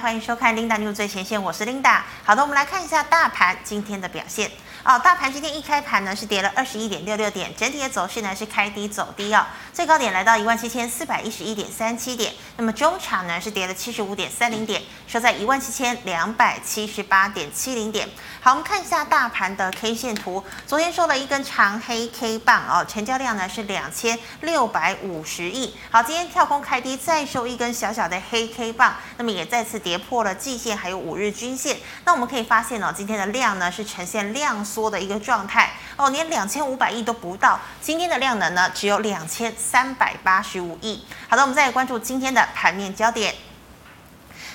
[0.00, 2.00] 欢迎收看 Linda New 最前线，我是 Linda。
[2.22, 4.50] 好的，我们来看一下大盘今天的表现。
[4.84, 18.08] 哦，大盘今天一开盘呢是跌了二十一点六六点，整体的走势呢是开低走低哦，最高点来到一万七千四百一十一点三七点，那么中场呢是跌了七十五点三零点，收在一万七千两百七十八点七零点。
[18.40, 25.74] 好，我们看一下大盘的 K 线图，昨天收了一根长黑 K 棒哦，成交量呢是两千六百五十亿。
[25.90, 31.76] 好，今天跳空开低，再收一根小小的黑 K 棒，那么也再次跌破了季线还有五日均线。
[32.04, 41.04] 那我们可以发现呢，今天的量呢是呈现量缩的一个状态哦，连两千五百亿都不到，今天的量能呢只有两千三百八十五亿。
[41.28, 43.32] 好的，我们再来关注今天的盘面焦点。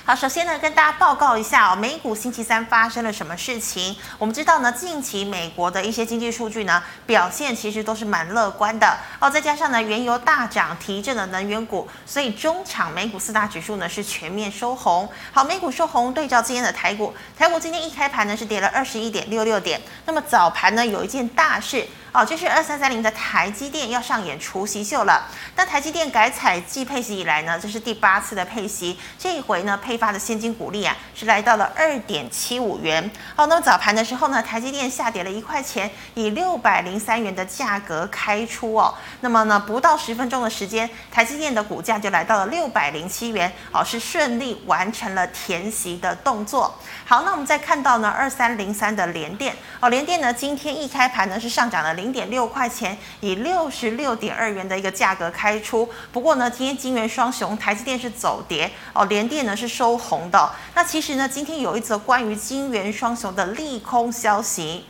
[0.04, 3.96] 好，首先呢，跟大家报告一下哦，美股星期三发生了什么事情？
[4.18, 9.30] 我们知道呢，近期美国的一些经济数据呢，表现其实都是蛮乐观的哦。
[9.30, 15.08] 再加上呢，原油大涨提振了能源股，所以中场美股四大指数呢是全面收红。
[15.32, 19.80] 好，美股收红，对照今天的台股，台股今天一开盘呢是跌了二十一点六六点。
[20.08, 21.88] 那么早盘呢有一件大事。
[22.14, 25.30] 哦，就是二三三零的台积电要上演除夕秀了。
[25.56, 29.00] 那台积电改采季配息以来呢，这是第八次的配息。
[29.18, 33.10] 这一回呢，配发的现金股利啊，是来到了二点七五元。
[33.34, 38.94] 好，那么早盘的时候呢，台积电下跌了一块钱，以六百零三元的价格开出哦。
[39.22, 43.50] 那么呢，不到十分钟的时间，台积电的股价就来到了六百零七元。
[43.72, 46.78] 哦，是顺利完成了填息的动作。
[47.12, 49.54] 好，那我们再看到呢，二三零三的联电。
[49.82, 51.94] 哦，联电呢，今天一开盘呢，是上涨了。
[51.96, 55.90] 零点六块钱，以六十六点二元的一个价格开出。
[56.14, 60.50] 不过呢，今天金元双雄，台积电是走跌哦，联电呢是收红的。
[60.74, 64.86] 那其实呢，今天有一则关于金元双雄的利空消息。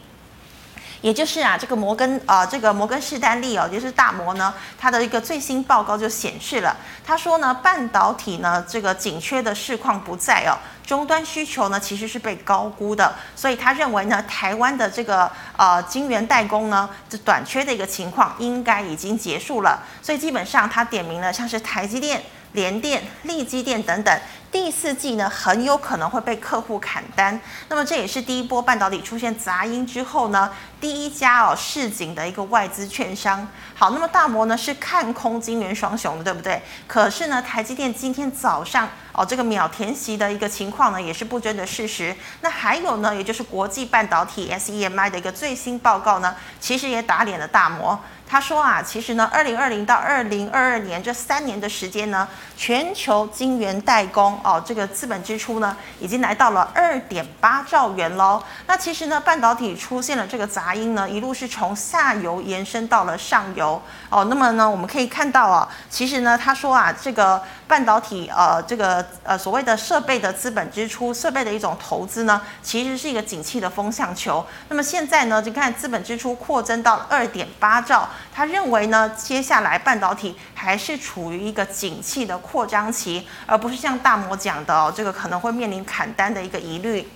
[1.01, 10.53] 也就是啊，这个摩根啊、呃，这个摩根士丹利哦，就是大摩呢，它的一个最新报告就显示了，他说呢，半导体呢这个紧缺的市况不在哦，
[10.85, 24.15] 终端需求呢其实是被高估的，所以他认为呢，台湾的这个呃晶圆代工呢这短缺的一个情况应该已经结束了，所以基本上他点名了像是台积电、联电、力积电等等。
[24.51, 27.39] 第四季呢，很有可能会被客户砍单，
[27.69, 30.51] 那么这也是第一波半导体出现杂音之后呢，
[30.81, 33.47] 第一家哦市井的一个外资券商。
[33.73, 36.61] 好，那么大摩呢是看空晶圆双雄的，对不对？
[36.85, 42.13] 可是呢，台积电今天早上哦这个秒填席的一个情况呢，也是不争的事实。
[42.41, 47.97] 那还有呢，也就是国际半导体 SEMI 的一个最新报告呢，其实也打脸了大摩。
[48.31, 52.25] 他说啊，其实呢，二零二零到二零二二年这三年的时间呢，
[52.55, 58.41] 全球晶圆代工哦，这个资本支出呢，已经来到了二点八兆元喽。
[58.67, 64.23] 那其实呢，半导体出现了这个杂音呢，一路是从下游延伸到了上游哦。
[64.29, 74.45] 那么呢，我们可以看到啊，其实呢，他说啊，这个半导体呃，这个呃所谓的设备的资本支出，设备的一种投资呢，其实是一个景气的风向球。
[74.67, 78.09] 那么现在呢，就看资本支出扩增到二点八兆。
[78.35, 87.09] 他认为呢，接下来半导体还是处于一个景气的扩张期，而不是像大摩讲的哦，这个可能会面临砍单的一个疑虑。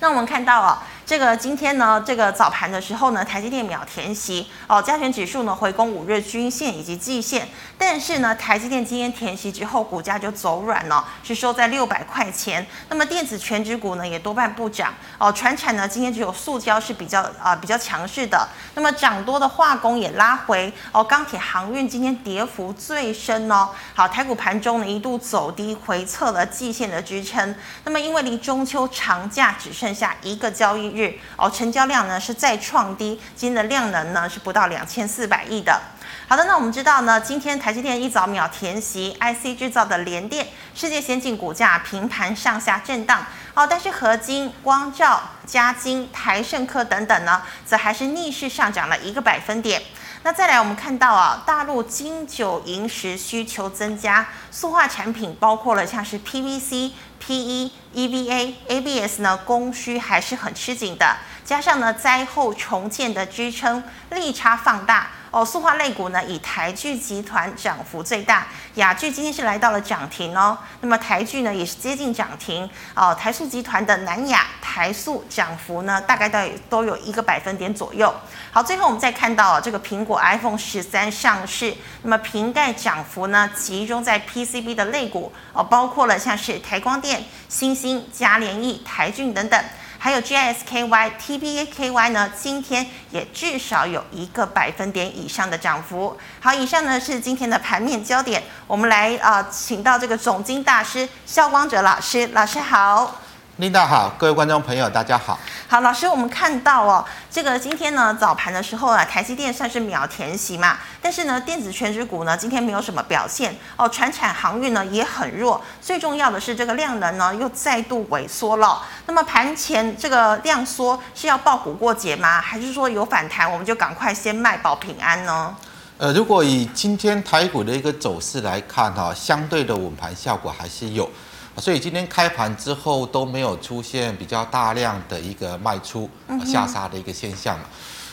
[0.00, 0.82] 那我们看到啊。
[1.06, 7.46] 这个今天呢，这个早盘的时候呢，台积电秒填息哦，加权指数呢回攻五日均线以及季线，
[7.78, 12.66] 但是呢，台积电今天填息之后，股价就走软了，是收在六百块钱。
[12.88, 23.68] 那么电子权值股呢也多半不涨哦，传产呢今天只有塑胶是比较啊、比较强势的，那么涨多的化工也拉回哦，钢铁航运今天跌幅最深哦。
[23.94, 31.18] 好，台股盘中呢一度走低回测了季线的支撑，那么因为离中秋长假只剩下一个交易日。
[31.36, 35.80] 哦，成交量呢是再创低，今天的量能呢是不到两千四百亿的。
[36.28, 43.24] 好的，那我们知道呢，今天台积电一早秒填息，IC 制造的联电、世界先进股价平盘上下震荡
[43.54, 49.80] 哦，但是合金、光罩、嘉晶、台盛科等等呢，则还是逆势上涨了一个百分点。
[50.22, 65.06] 那再来，我们看到啊，大陆金九银十需求增加，塑化产品包括了像是 PVC、PE、EVA、ABS 呢，供需还是很吃紧的，加上呢灾后重建的支撑，利差放大。
[65.30, 70.56] 哦，塑化类股呢，以台聚集团涨幅最大，雅聚今天是来到了涨停哦。
[70.80, 73.14] 那么台聚呢，也是接近涨停哦。
[73.14, 76.38] 台塑集团的南亚、台塑涨幅呢，大概都
[76.70, 78.12] 都有一个百分点左右。
[78.50, 89.62] 好，最后我们再看到这个苹果 iPhone 十三上市，那么瓶盖涨幅呢，集中在 PCB 的类股哦，包括了像是台光电、欣兴、嘉联益、台郡等等。
[89.98, 96.16] 还有 G S K Y、T B A K Y 呢，今天也至少有一个百分点以上的涨幅。
[96.40, 103.20] 好，以上呢是今天的盘面焦点，我们来啊，请到这个总经大师肖光哲老师，老师好。
[103.56, 105.38] 琳达好，各位观众朋友，大家好。
[105.66, 118.82] 好，老师，我们看到哦，这个今天呢早盘的时候啊，台积电算是秒填息嘛，但是呢，电子权值股呢今天没有什么表现哦，传产航运呢也很弱，最重要的是这个量能呢又再度萎缩了。
[119.06, 122.38] 那么盘前这个量缩是要爆股过节吗？
[122.38, 125.56] 还是说有反弹我们就赶快先卖保平安呢？
[125.96, 131.10] 呃，如果以今天台股的一个走势来看哈，相对的稳盘效果还是有。
[131.58, 136.08] 所以今天开盘之后都没有出现比较大量的一个卖出
[136.44, 137.64] 下杀的一个现象嘛？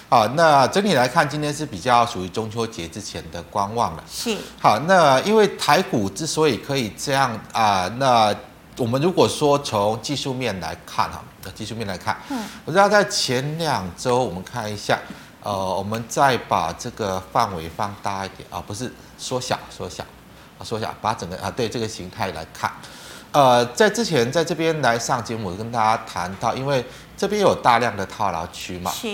[0.09, 4.03] 好，那整体来看，今天是比较属于中秋节之前的观望了。
[4.07, 4.37] 是。
[4.61, 8.33] 好，那因为台股之所以可以这样啊，那
[8.77, 11.23] 我们如果说从技术面来看哈，
[11.55, 14.99] 技术面来看，嗯，我知道在前两周我们看一下，
[15.41, 20.03] 呃，我们再把这个范围放大一点啊，不是缩小，缩小，
[20.59, 22.71] 啊，缩小，把整个啊对这个形态来看。
[23.33, 26.85] 呃，在之前在这边来上节目，我跟大家谈到，因为
[27.17, 29.07] 这边有大量的套牢区嘛，是。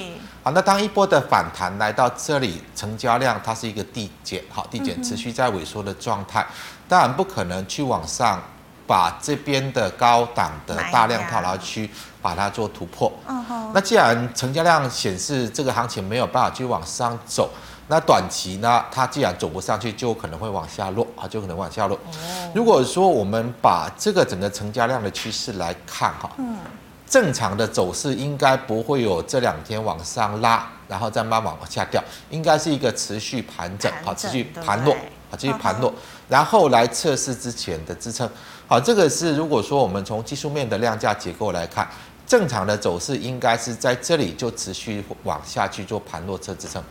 [0.43, 6.45] 好，那当一波的反弹来到这里，成交量它是一个递减，好，递减持续在萎缩的状态，
[6.87, 8.41] 当然不可能去往上
[8.85, 11.89] 把这边的高档的大量套牢区
[12.21, 13.09] 把它做突破。
[13.25, 13.71] 嗯哼。
[13.73, 17.49] 那既然成交量显示这个行情没有办法去往上走。
[17.91, 21.97] 那短期呢，它既然走不上去，就可能会往下落啊，就可能往下落。
[21.97, 22.51] 哦。
[22.53, 26.59] 如果说我们把这个整个成交量的趋势来看哈，嗯，
[27.07, 31.99] 正常的走势应该不会有这两天往上拉，然后再慢慢往下掉，
[32.29, 34.95] 应该是一个持续盘整，好，持续盘落，
[35.31, 35.91] 好，继续盘落，
[36.27, 38.29] 然后来测试之前的支撑。
[38.67, 41.89] 好，这个是如果说我们从技术面的量价结构来看，
[42.27, 46.83] 正常的走势应该是在这里就持续往下去做盘落测支撑。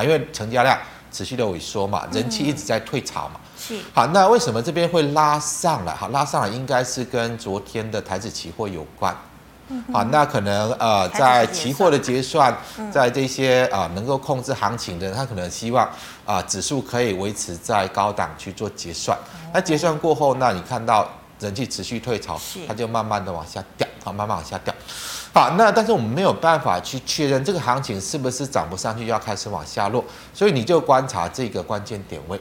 [0.00, 0.78] 啊，因为成交量
[1.12, 3.40] 持续的萎缩嘛，人气一直在退潮嘛。
[3.58, 3.78] 是。
[3.92, 5.94] 好，那为什么这边会拉上来？
[5.94, 9.14] 好，拉上来应该是跟昨天的台指期货有关。
[9.92, 12.52] 好，那可能呃，在期货的结算，
[12.90, 15.88] 在这些啊能够控制行情的人，他可能希望
[16.26, 19.16] 啊指数可以维持在高档去做结算。
[19.54, 21.08] 那结算过后，那你看到
[21.38, 24.74] 人气持续退潮，它就慢慢的往下掉，好，慢慢往下掉。
[25.32, 30.04] 好，那但是我们没有办法去确认这个行情是不是涨不上去，就要开始往下落，
[30.34, 32.40] 所以你就观察这个关键点位。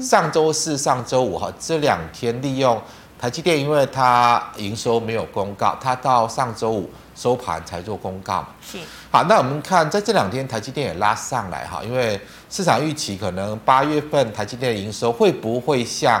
[0.00, 2.82] 上周四、上周五哈，这两天利用
[3.18, 8.48] 台积电，因为它营收没有公告，它到上周五收盘才做公告嘛。
[8.60, 8.78] 是。
[9.10, 12.20] 好，那我们看在这两天台积电也拉上来哈，因为
[12.50, 16.20] 市场预期可能八月份台积电的营收会不会像。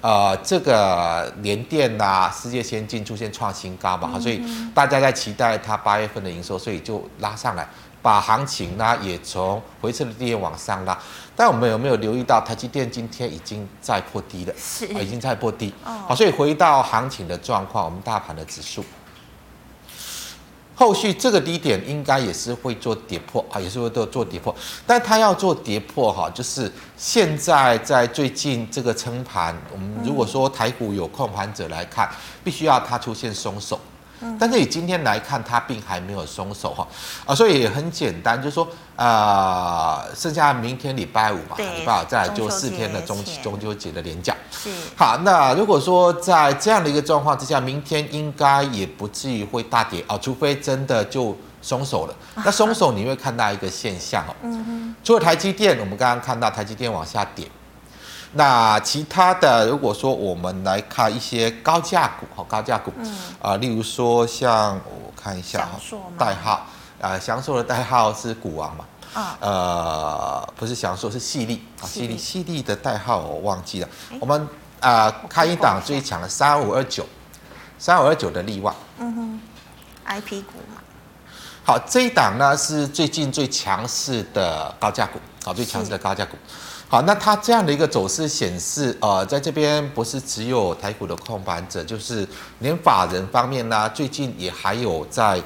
[0.00, 4.40] 呃，这个联电呐、啊，世界先进出现创新高嘛，好，所以
[4.72, 7.68] 大家在期待它八月份的营收，所以就拉上来，
[8.00, 10.96] 把行情呢也从回撤的低点往上拉。
[11.34, 15.74] 但我们有没有留意到，台积电今天已经在破低了，是，已经在破低。
[15.82, 18.84] 好，所以回到行情的状况，我们大盘的指数。
[20.78, 24.54] 后续这个低点应该也是会做跌破啊，也是会做做跌破，
[24.86, 32.08] 但它要做跌破哈，就是现在在最近这个撑盘，我们如果说台股有控盘者来看，
[32.44, 33.80] 必须要它出现松手。
[34.38, 36.86] 但是以今天来看，它并还没有松手哈
[37.26, 38.66] 啊，所以也很简单，就是说
[38.96, 44.34] 啊、呃，剩下明天礼拜五嘛，礼拜五再来就四天的中中秋节的连假。
[44.50, 52.14] 是好，那如果说在这样的一个状况之下，明天应该也不至于会大跌啊，除非真的就松手了。
[52.44, 54.34] 那松手你会看到一个现象哦，
[55.04, 57.48] 除了台积电，我们刚刚看到台积电往下跌。
[58.32, 65.80] 那其他的，如果说我们来看一些高价股，好，高价股，嗯，啊，例如说像我看一下哈，
[66.18, 66.66] 代号，
[67.00, 73.88] 啊，祥硕的代号是股王嘛，啊，呃，不是祥硕，是矽力，啊，矽力，矽力的代号我忘记了，
[74.20, 74.46] 我们
[74.80, 77.06] 啊，看一档最强的三五二九，
[77.78, 79.40] 三五二九的力旺，嗯哼
[80.06, 80.82] ，IP 股嘛，
[81.64, 86.36] 好，这一档呢是最近最强势的高价股，好，最强势的高价股。
[86.90, 92.26] 好，那它这样的一个走势显示，呃，在这边不是只有台股的控盘者，就是
[92.60, 95.38] 连法人方面呢，最近也还有在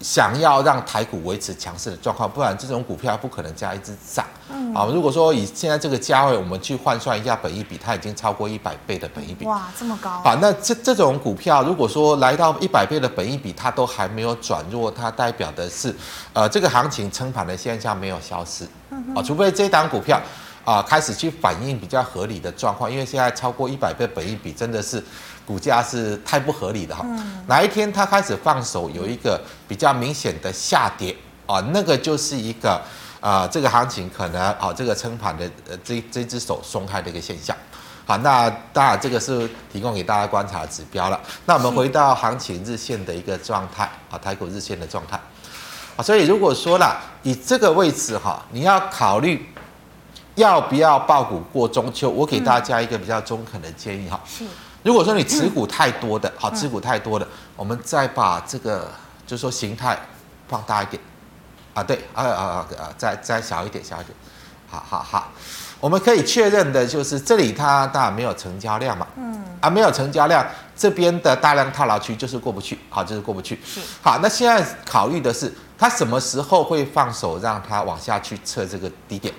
[0.00, 4.26] 想要让台股维持强势的状况，不然这种股票不可能这样一直涨。
[4.48, 4.74] 嗯。
[4.74, 9.44] 啊，如果说以现在这个价位，我们去换算一下本一比，它已经超过一百倍的本一比。
[9.44, 10.10] 哇，这么高。
[10.24, 15.94] 好，那这这种股票，如果说来到一百倍的本一比，它都还没有转弱，它代表的是，
[16.32, 18.66] 呃，这个行情撑盘的现象没有消失。
[18.90, 19.14] 嗯。
[19.14, 20.20] 啊，除非这档股票。
[20.70, 25.02] 啊开始去反映比较合理的状况，因为现在超过一百倍本益比真的是
[25.44, 27.04] 股价是太不合理的哈。
[27.48, 32.80] 哪一天它开始放手，有一个比较明显的下跌啊，那个就是一个
[33.18, 37.56] 啊这个行情可能啊这个撑盘的呃这这只手松开的一个现象。
[38.06, 41.20] 好，那当然这个是提供给大家观察指标了。
[41.46, 45.18] 那我们回到行情日线的一个状态啊，台股日线的状态。
[45.96, 49.44] 啊，所以如果说了以这个位置哈，你要考虑
[50.34, 54.20] 要不要爆股过中秋，我给大家一个比较中肯的建议哈。
[54.26, 54.44] 是。
[54.82, 58.90] 如果说你持股太多的，好，持股太多的，我们再把这个
[59.26, 59.98] 就是说形态
[60.48, 61.02] 放大一点。
[61.74, 64.16] 啊，对，啊啊啊啊，再再小一点，小一点。
[64.68, 65.30] 好好好。
[65.80, 70.46] 我们可以确认的就是，这里它当然没有成交量嘛，嗯，啊，没有成交量，
[70.76, 73.58] 这边的大量套牢区就是过不去，好，就是过不去。
[73.64, 79.34] 是，好，那现在考虑的是，它什么时候会放手让它往下去测这个低点？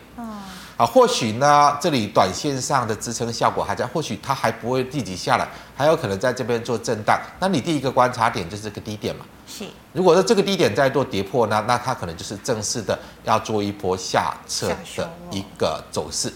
[0.81, 5.47] 啊，或许呢，这里短线上的支撑效果还在，或许它还不会立即下来，
[5.77, 7.21] 还有可能在这边做震荡。
[7.39, 9.23] 那你第一个观察点就是这个低点嘛？
[9.45, 9.63] 是。
[9.93, 16.33] 如果说这个低点再做跌破呢，那它可能就是正式的要做一波下撤的一个走势。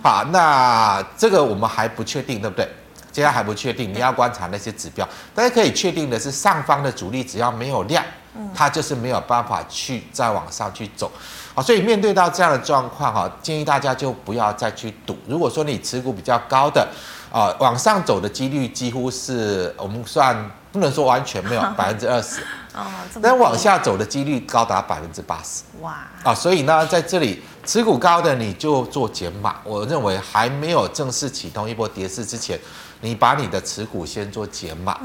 [0.00, 2.68] 好，那这个我们还不确定，对不对？
[3.12, 5.04] 现在还不确定，你要观察那些指标。
[5.34, 8.04] 大家可以确定的是，上方的主力只要没有量，
[8.54, 11.10] 它就是没有办法去再往上去走。
[11.54, 15.16] 好，所以面对到这样的状况哈，建议大家就不要再去赌。
[15.26, 16.88] 如果说你持股比较高的，
[17.30, 22.40] 啊，往上走的几率几乎是我们算不能说完全没有 百分之二十，
[22.74, 22.86] 哦，
[23.20, 25.62] 但往下走的几率高达百分之八十。
[25.82, 26.08] 哇！
[26.22, 29.56] 啊，所以呢，在这里持股高的你就做减码。
[29.62, 32.58] 我认为还没有正式启动一波跌势之前，
[33.02, 34.98] 你把你的持股先做减码。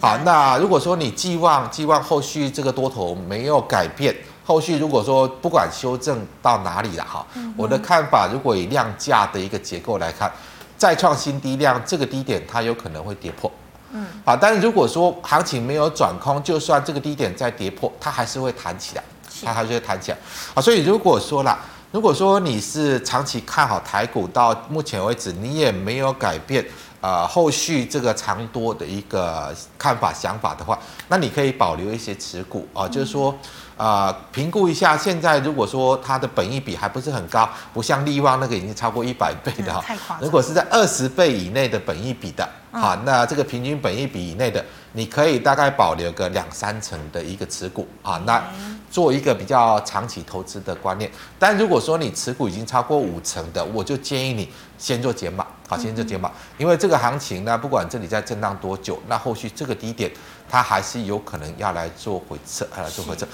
[0.00, 4.16] 好，那如果说你寄望寄望后续这个多头没有改变。
[4.50, 7.24] 后续如果说不管修正到哪里了哈，
[7.56, 10.28] 我的看法，如果以量价的一个结构来看，
[10.76, 13.48] 再创新低量，这个低点它有可能会跌破。
[13.92, 19.04] 嗯，好，但是如果说行情没有转空，就算这个低点再跌破，它还是会弹起来，
[19.44, 20.18] 它还是会弹起来。
[20.52, 21.56] 好，所以如果说啦，
[21.92, 26.66] 如果说你是长期看好台股，到目前为止你也没有改变。
[27.02, 30.78] 呃，后续这个长多的一个看法想法的话，
[31.08, 33.34] 那你可以保留一些持股啊，就是说，
[33.80, 39.82] 呃，评估一下现在如果说它的本益比还不是很高，不像利旺那个已经超过一百倍的哈，
[40.20, 48.42] 如果是在二十倍以内的本益比的，好，那这个平均本益比以内的，你可以大概保留个两三成的一个持股啊，那
[48.90, 51.10] 做一个比较长期投资的观念。
[51.38, 54.46] 但如果说你持股已经超过五成的，我就建议你
[54.76, 55.46] 先做减码。
[55.66, 60.10] 好，先做减码，因为这个行情呢，不管这里在震荡多久，那后续这个低点
[60.50, 63.24] 它还是有可能要来做回撤，还来做回撤。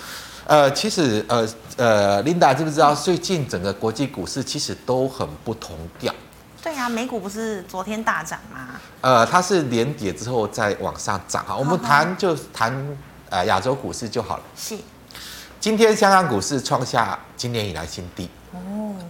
[0.46, 6.14] 呃，其实呃呃，Linda 知不知道最近整个国际股市其实都很不同调？
[6.62, 8.80] 对呀、啊，美股不是昨天大涨吗？
[9.00, 11.44] 呃，它是连跌之后再往上涨。
[11.44, 12.96] 哈，我们谈就谈
[13.28, 14.42] 呃亚洲股市就好了。
[14.56, 14.76] 是。
[15.58, 18.30] 今天香港股市创下今年以来新低。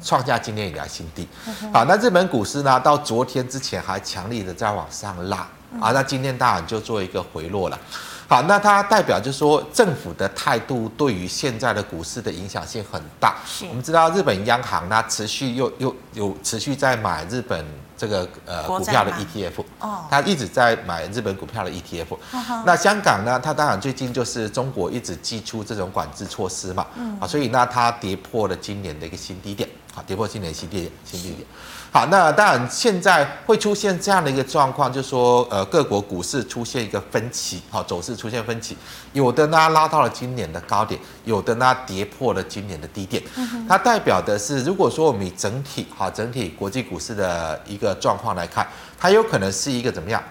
[0.03, 1.27] 创下今年以来新低，
[1.73, 2.79] 好，那日本股市呢？
[2.79, 5.39] 到昨天之前还强力的在往上拉，
[5.81, 7.79] 啊，那今天当然就做一个回落了。
[8.29, 13.37] 好，那它代表就是说政府的态度对于现在的股市的影响性很大。
[13.69, 17.65] 我们知道日本央行呢持续又又有持续在买日本
[17.97, 22.19] 这个呃股票的 ETF，哦，它一直在买日本股票的 ETF。
[22.65, 26.85] 那香港呢，它当然最近就是中国一直祭出这种管制措施嘛，
[27.21, 31.41] 啊，所以呢它跌破了今年的一个新低点，啊，跌破今年新低点，新低点。
[31.91, 38.77] 好，那当然现在会出现这样的一个状况，就是说，呃，各国股市出现一个分歧，好，走势出现分歧，
[39.15, 43.23] 有的呢拉到了今年的高点，有的呢跌破了今年的低点。
[43.67, 50.23] 它代表的是，如果说我们以整体，好，整体国际股市的一个状况来看，它有可能是一个怎么样？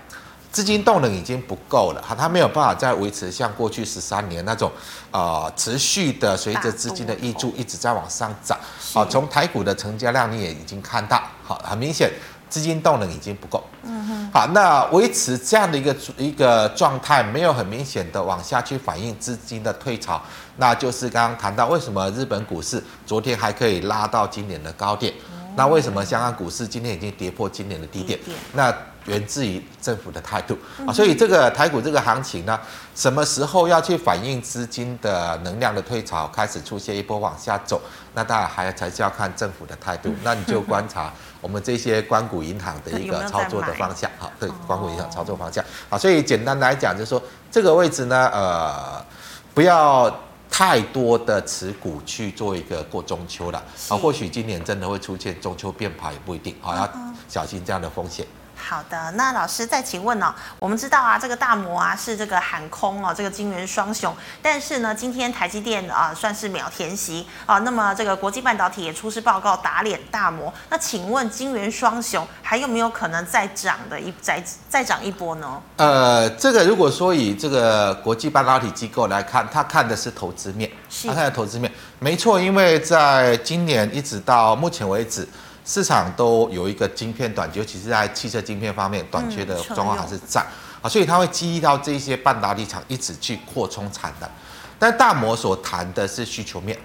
[0.55, 4.71] 资金动能已经不够了，哈，它没有办法再维持像过去十三年那种，
[5.11, 8.57] 呃，持续的随着资金的挹注一直在往上涨。
[8.93, 12.09] 好，从台股的成交量你也已经看到，好，很明显
[12.49, 13.61] 资金动能已经不够。
[13.83, 14.31] 嗯哼。
[14.31, 20.21] 好，那维持这样的一个一个状态，没有很明显的往下去反映资金的退潮，
[20.55, 25.13] 那就是刚刚谈到为什么日本股市昨天还可以拉到今年的高点，
[25.57, 28.17] 那为什么香港股市今天已经跌破今年的低点？
[28.53, 28.73] 那
[29.05, 30.57] 源自于政府的态度。
[30.85, 32.59] 啊，所以这个台股这个行情呢，
[32.93, 37.81] 什么时候要去反映资金的能量的退潮，开始出现一波往下走，
[38.13, 40.13] 那当然还才是要看政府的态度。
[40.23, 47.21] 那你就观察我们这些关谷银行的一个操作的方向， 好，对，关谷银行操作方向，啊，所以简单来讲就是说，
[47.51, 49.05] 这个位置呢，呃，
[49.53, 50.13] 不要。
[50.47, 53.61] 太多的持股去做一个过中秋了。
[53.89, 56.55] 啊，或许今年真的会出现中秋变盘也不一定。
[56.61, 56.89] 啊，要
[57.27, 58.25] 小心这样的风险。
[58.67, 60.33] 好的，那老师再请问呢、哦？
[60.57, 75.61] 我们知道啊，这个大摩啊是这个喊空哦，这个金圆双雄，但是呢，今天台积电啊算是秒填席啊，那么这个国际半导体也出示报告打脸大摩，那请问金圆双雄还有没有可能再涨的一再再涨一波呢？
[75.77, 80.67] 呃，这个如果说以这个国际半导体机构来看，他看的是投资面，
[81.03, 85.27] 他看的投资面没错，因为在今年一直到目前为止。
[85.65, 90.45] 市场都有一个晶片短缺，尤其是在汽车晶片方面短缺的状况还是在
[90.81, 94.29] 啊，所以它会激励到这些半导体厂一直去扩充产能。
[94.77, 96.77] 但大摩所谈的是需求面，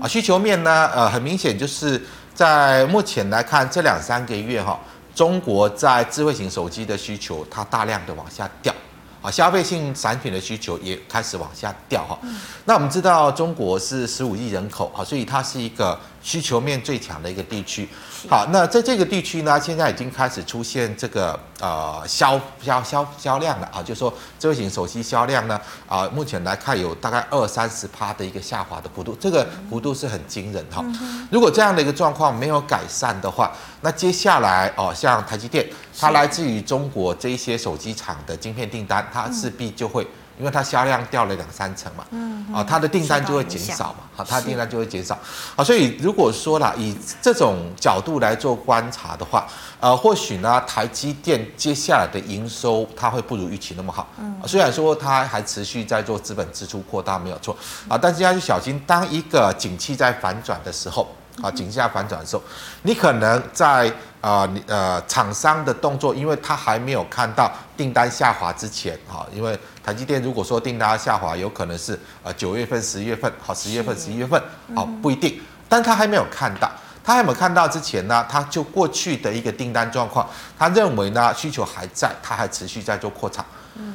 [0.00, 2.00] 啊，需求面呢，呃，很明显就是
[2.34, 4.80] 在目前来看这两三个月哈，
[5.14, 8.74] 中国在智慧型手机的需求它大量的往下掉。
[9.20, 12.18] 啊，消费性产品的需求也开始往下掉哈。
[12.66, 17.88] 那我们知道中国是十五亿人口啊，所以它是一个需求面最强的一个地区。
[18.28, 30.82] 好，那在这个地区呢，现在已经开始出现这个呃销销销销量了啊，就是说智慧型手机销量呢啊，目前来看有大概二三十趴的一个下滑的幅度，这个幅度是很惊人哈。
[31.30, 33.52] 如果这样的一个状况没有改善的话，
[33.82, 39.06] 那接下来哦，像台积电，它来自于中国这一些手机厂的晶片订单。
[39.12, 40.06] 它势必就会，
[40.38, 45.18] 因为它销量掉了两三成嘛，嗯，啊，它的订单就会减少嘛，好，它的订单就会减少，
[45.56, 49.46] 啊，所以如果说啦，以这种角度来做观察的话，
[49.80, 57.56] 呃，或许呢，台积电接下来的营收它会不如预期那么好，嗯，虽然说它还持续在做资本支出扩大没有错，
[57.88, 61.06] 啊，但是要去小心，当一个景气在反转的时候。
[61.42, 62.42] 啊，景气在反转的时候，
[62.82, 63.92] 你可能在
[64.24, 74.42] 啊，你呃厂商的动作，因为他还没有看到订单下滑之前，哈，因为台积电如果说订单下滑，有可能是呃九月份、十月份，好，十月份、十一月份，
[74.74, 75.38] 好，不一定，
[75.68, 76.72] 但他还没有看到，
[77.04, 80.26] 他还没有看到之前呢，他就过去的一个订单状况，
[80.58, 83.44] 他认为呢需求还在，他还持续在做扩厂。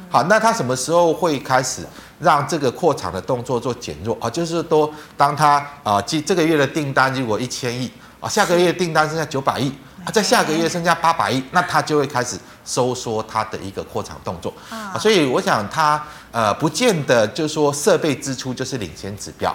[0.08, 1.84] 好，那他什么时候会开始
[2.20, 4.30] 让这个扩厂的动作做减弱啊？
[4.30, 9.72] 就是说，当他啊，这这个月的订单如果一千亿啊，下个月订单剩下九百亿
[10.04, 14.96] 啊，在下个月剩下八百亿，那它就会开始收缩它的一个扩厂动作啊。
[14.98, 16.02] 所以我想它
[16.32, 19.54] 呃，不见得就是说设备支出就是领先指标。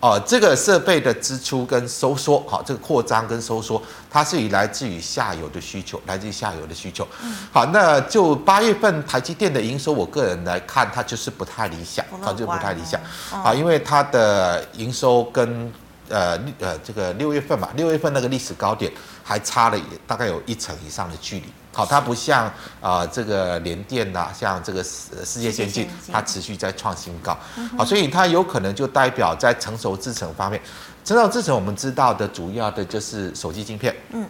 [0.00, 7.08] 哦，这个设备的支出跟收缩，好，这个扩张跟收缩，它是以来自于下游的需求，来自于下游的需求。
[7.50, 13.00] 好，那就八月份台积电的营收，我个人来看，它就是不太理想，它就不太理想。
[13.42, 15.72] 啊，因为它的营收跟
[16.08, 21.46] 呃呃这个六月份嘛，六月份那个历史高点还差了大概有一成以上的距离。
[21.72, 22.46] 好，它不像
[22.80, 27.36] 啊、呃、这个联电呐，像这个世世界先进，它持续在创新高。
[27.76, 30.60] 好，所以它有可能就代表在成熟制程方面，
[31.04, 34.24] 成熟制程我们知道的主要的就是手机晶片，嗯，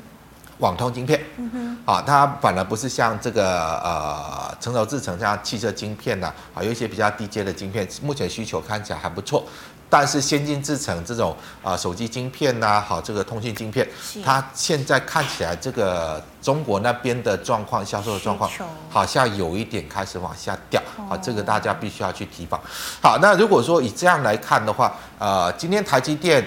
[0.57, 9.45] 网通晶片，嗯哼，啊，它反而不是像这个呃成熟制程像汽车晶片呐，啊，有一些比较低阶的晶片，目前需求看起来还不错。
[9.89, 13.89] 但是先进制程这种啊、呃、手机晶片呐、啊，好这个通信晶片，
[14.25, 18.51] 它现在看起来这个中国那边的状况，销售的状况
[18.91, 22.61] 好像有一点开始往下掉，好，这个大家必须要去提防。
[23.01, 26.45] 好，那如果说以这样来看的话，呃，今天台积电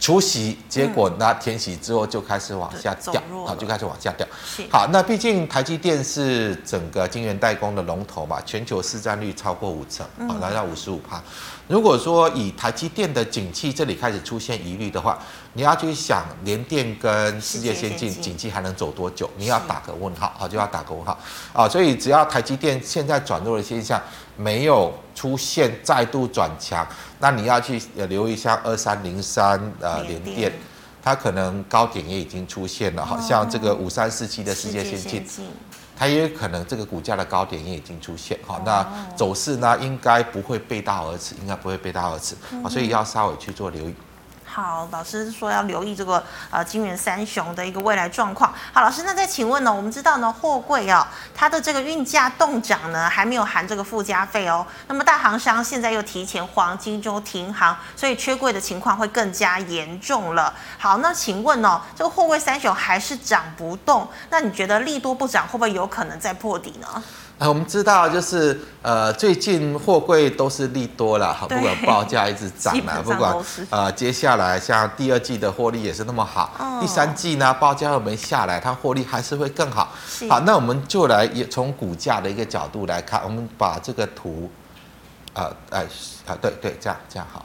[0.00, 4.26] 除息，结果那填息之后就开始往下掉，好，就开始往下掉。
[4.70, 11.22] 好，那毕竟台积电是整个晶圆代工的龙头嘛，全球市占率超过五成，好，来到五十五趴。
[11.68, 15.18] 如果说以台积电的景气这里开始出现疑虑的话，
[15.52, 19.30] 你要去想联电跟世界先进景气还能走多久？
[19.36, 21.16] 你要打个问号好，就要打个问号
[21.52, 21.68] 啊。
[21.68, 24.00] 所以只要台积电现在转弱的现象
[24.36, 26.86] 没有出现再度转强，
[27.18, 30.52] 那你要去留意像二三零三呃联电，
[31.02, 35.26] 它可能高点也已经出现了，好像这个五三四七的世界先进。
[35.96, 43.94] 它也有可能这个股价的高点也已经出现，好，那走势呢应该不会背道而驰，应该不会背道而驰，啊，所以要稍微去做留意。
[44.52, 48.52] 好，老师说要留意这个呃金元三雄的一个未来状况。
[48.72, 49.72] 好，老师，那再请问呢？
[49.72, 54.66] 我们知道呢，货柜啊，它的这个运价动涨呢，还没有含这个附加费哦。
[54.88, 60.52] 那么大行商现在又提前黄金周停航，所以缺柜的情况会更加严重了。
[60.76, 64.08] 好，那请问哦，这个货柜三雄还是涨不动？
[64.30, 67.00] 那你觉得利多不涨，会不会有可能再破底呢？
[67.40, 73.34] 啊，我们知道，就是呃，最近货柜都是利多了，好，不管报价一直涨啊，不管
[73.70, 79.88] 呃，接下来像第二季的获利也是那么好，哦、第三季呢，报价又没下来，它获利还是会更好。
[80.28, 84.50] 好，那我们就来也从股价的一个角度来看，我们把这个图
[85.32, 85.86] 呃，哎，
[86.26, 87.42] 啊，对对，这样这样好。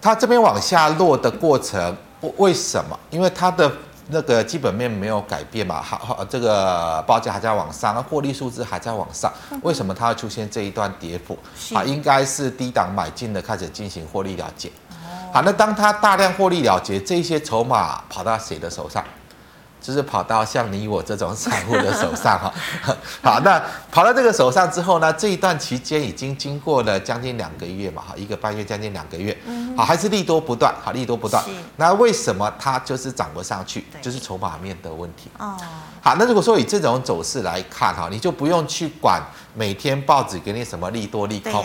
[0.00, 1.96] 它这边往下落的过程，
[2.36, 2.96] 为什么？
[3.10, 3.68] 因为它的
[4.08, 11.36] 那个基本面没有改变嘛，好，好，这个报价还在往上，获利数字还在往上，为什么它会出现这一段跌幅？
[11.74, 14.70] 啊，应该是低档买进的开始进行获利了结。
[15.32, 19.04] 好，那当它大量获利了结，这些筹码跑到谁的手上？
[19.86, 22.52] 就是跑到像你我这种散户的手上哈，
[23.22, 29.36] 好，那跑到这个手上之后呢，这一段期间已经经过了将近两个月嘛，哈，一个半月将近两个月，
[29.76, 31.40] 好，还是利多不断，好，利多不断。
[31.76, 33.86] 那为什么它就是涨不上去？
[34.02, 35.30] 就是筹码面的问题。
[35.38, 35.56] 哦，
[36.02, 39.22] 好，那如果说以这种走势来看哈，你就不用去管
[39.54, 41.64] 每天报纸给你什么利多利空，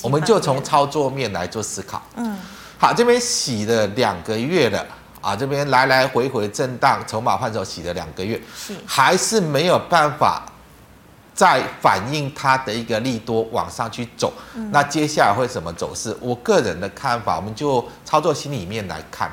[0.00, 2.00] 我们就从操作面来做思考。
[2.16, 2.38] 嗯，
[2.78, 4.86] 好，这边洗了两个月了。
[5.20, 10.42] 啊，这边来来回回震荡，筹码换手洗了两个月，是还是没有办法
[11.34, 14.32] 再反映它的一个利多往上去走。
[14.54, 16.16] 嗯、那接下来会什么走势？
[16.20, 19.30] 我个人的看法，我们就操作心里面来看。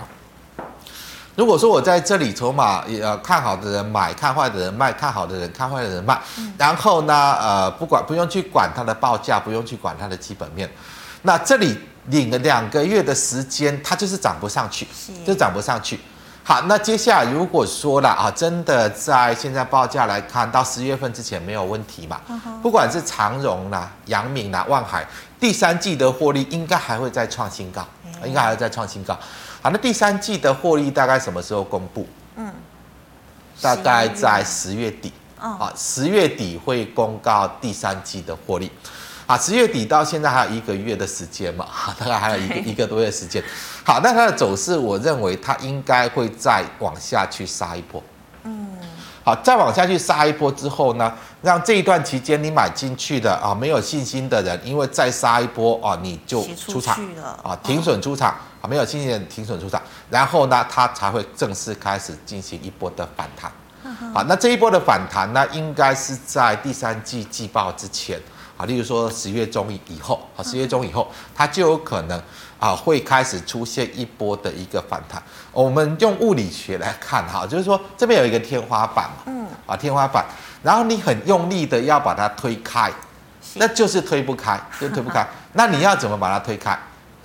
[1.35, 10.67] 如果说我在这里筹码呃看好的人买，看坏的人卖，看好的人看坏的人卖，嗯、然后呢呃不管不用去管它的报价，不用去管它的基本面，
[11.27, 11.77] 那这里。
[12.09, 14.87] 领了两个月的时间，它就是涨不上去，
[15.25, 15.99] 就涨不上去。
[16.41, 22.21] 好，那接下来如果说了啊，真的在现在报价来看，到十月份之前没有问题嘛？
[22.63, 25.05] 不管是长荣啦、阳明啦、万海，
[25.37, 27.85] 第三季的获利应该还会再创新高，
[28.23, 29.13] 应该还会再创新高。
[29.61, 32.07] 好，那第三季的获利大概什么时候公布？
[32.37, 32.49] 嗯，
[33.61, 35.11] 大概在十月底。
[35.37, 38.71] 啊，十月底会公告第三季的获利。
[39.27, 41.67] 啊，十月底到现在还有一个月的时间嘛，
[41.99, 43.43] 大概还有一个一个多月时间。
[43.83, 48.01] 好，那它的走势，我认为它应该会再往下去杀一波。
[48.43, 48.69] 嗯，
[49.25, 56.97] 好，再往下去杀一波之后呢，让这一段期间你买进去的啊没有信心的人，因为再杀一波啊，你就出场
[57.43, 58.29] 啊，停损出场
[58.61, 63.51] 啊，没有信心的人停损出场，然后呢，它才会正式开始进行一波的反弹。
[64.13, 68.17] 好，那这一波的反弹呢，应该是在第三季季报之前。
[68.57, 72.21] 啊，例如说十月中以后，啊，十月中以后，它就有可能
[72.59, 75.21] 啊会开始出现一波的一个反弹。
[75.51, 80.25] 我们用物理学来看哈，就是说这边有一个天花板嘛，嗯，啊天花板，
[80.63, 82.91] 然后你很用力的要把它推开，
[83.53, 85.27] 那就是推不开，就推不开。
[85.53, 86.77] 那你要怎么把它推开？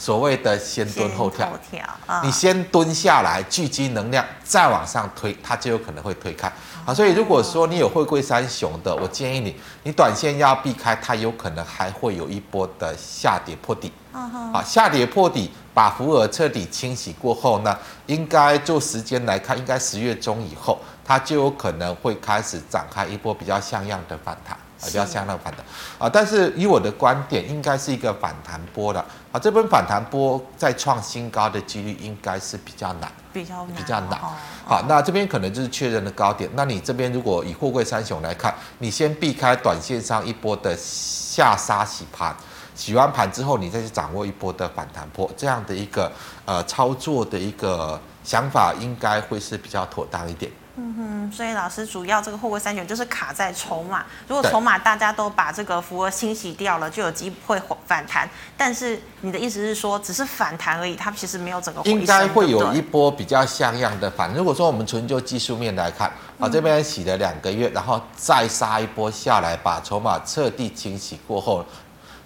[0.02, 6.52] 所谓的先蹲后跳，后跳哦、你先蹲下来聚集能量，再往上推，它就有可能会推开。
[6.84, 13.92] 啊，所以如果说你有货柜三雄的，我建议你，你短线要避开，它有可能还会有一波的下跌破底。
[14.12, 24.58] 啊，下跌破底，把浮额彻底清洗过后呢，应该就时间来看，应该十月中以后，它就有可能会开始展开一波比较像样的反弹。
[24.82, 25.64] 啊，比较像那个反弹
[25.98, 29.38] 啊，但是以我的观点，应该是一个反弹波了啊。
[29.38, 34.18] 这边反弹波再创新高的几率应该是比较难，比较难，比较难。
[34.66, 36.50] 好，那这边可能就是确认的高点。
[36.54, 42.34] 那你这边如果以货柜三雄来看，你先避开短线上一波的下杀洗盘，
[42.74, 46.10] 洗完盘之后，你再去掌握一波的反弹波，这样的一个
[46.44, 50.50] 呃操作的一个想法，应该会是比较妥当一点。
[50.74, 58.26] 嗯哼，所以老师主要这个货柜三雄就是卡在筹码，如果筹码大家都把这个符额清洗掉了，就有机会反弹。
[58.56, 61.82] 但是你的意思是说，只是反弹而已，它其实没有整个。
[61.82, 64.32] 应该会有一波比较像样的反。
[64.32, 71.62] 如果说我们纯就技术面来看，啊这边洗了两个月，然后再杀一波下来，把筹码彻底清洗过后，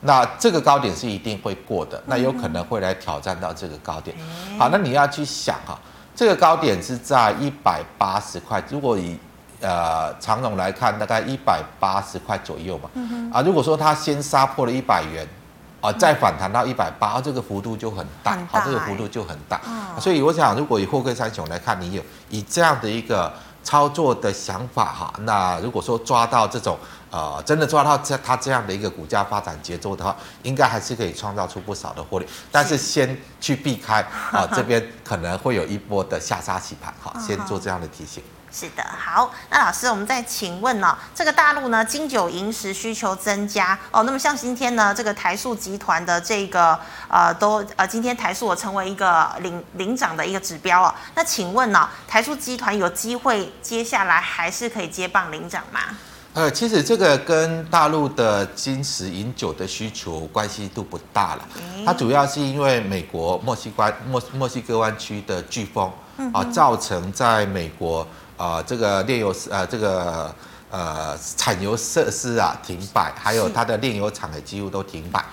[0.02, 4.16] 那这个高点是一定会过的，那有可能会来挑战到这个高点。
[4.56, 5.76] 好，那你要去想哈。
[6.16, 9.18] 这个高点是在一百八十块，如果以
[9.60, 12.88] 呃长总来看，大概一百八十块左右嘛。
[13.30, 15.28] 啊，如果说它先杀破了一百元，
[15.82, 19.60] 啊，再反弹到一百八，这个幅度就很大，好、欸啊，这个幅度就很大。
[19.66, 23.30] 哦、所以我想，如果以货柜三雄来看，你有以这样的一个
[23.62, 26.78] 操作的想法哈，那如果说抓到这种。
[27.16, 32.26] 呃，真的抓到这它这样的一个股价发展节奏的话，应该还是可以创造出不少的获利。
[32.52, 38.22] 但是先去避开啊，这边可能会有一波的下杀洗盘，好，先做这样的提醒。
[38.52, 50.94] 是的，好，那老师，我们再请问呢、哦，这个大陆呢，金九银十需求增加哦，那么像今天呢，这个台塑集团的这个呃，都呃，今天台塑我成为一个领领涨的一个指标哦。
[51.14, 55.80] 那请问呢、哦，台塑集团有机会接下来还是可以接棒领涨吗？
[56.36, 61.48] 呃，其实这个跟大陆的金石银酒的需求关系度不大了，
[61.86, 65.90] 它主要是因为美国墨西关墨墨西哥湾区的飓风
[66.34, 70.30] 啊，造成在美国啊这个炼油呃这个
[70.70, 75.24] 呃产油设施啊停摆，还有它的炼油厂也几乎都停摆。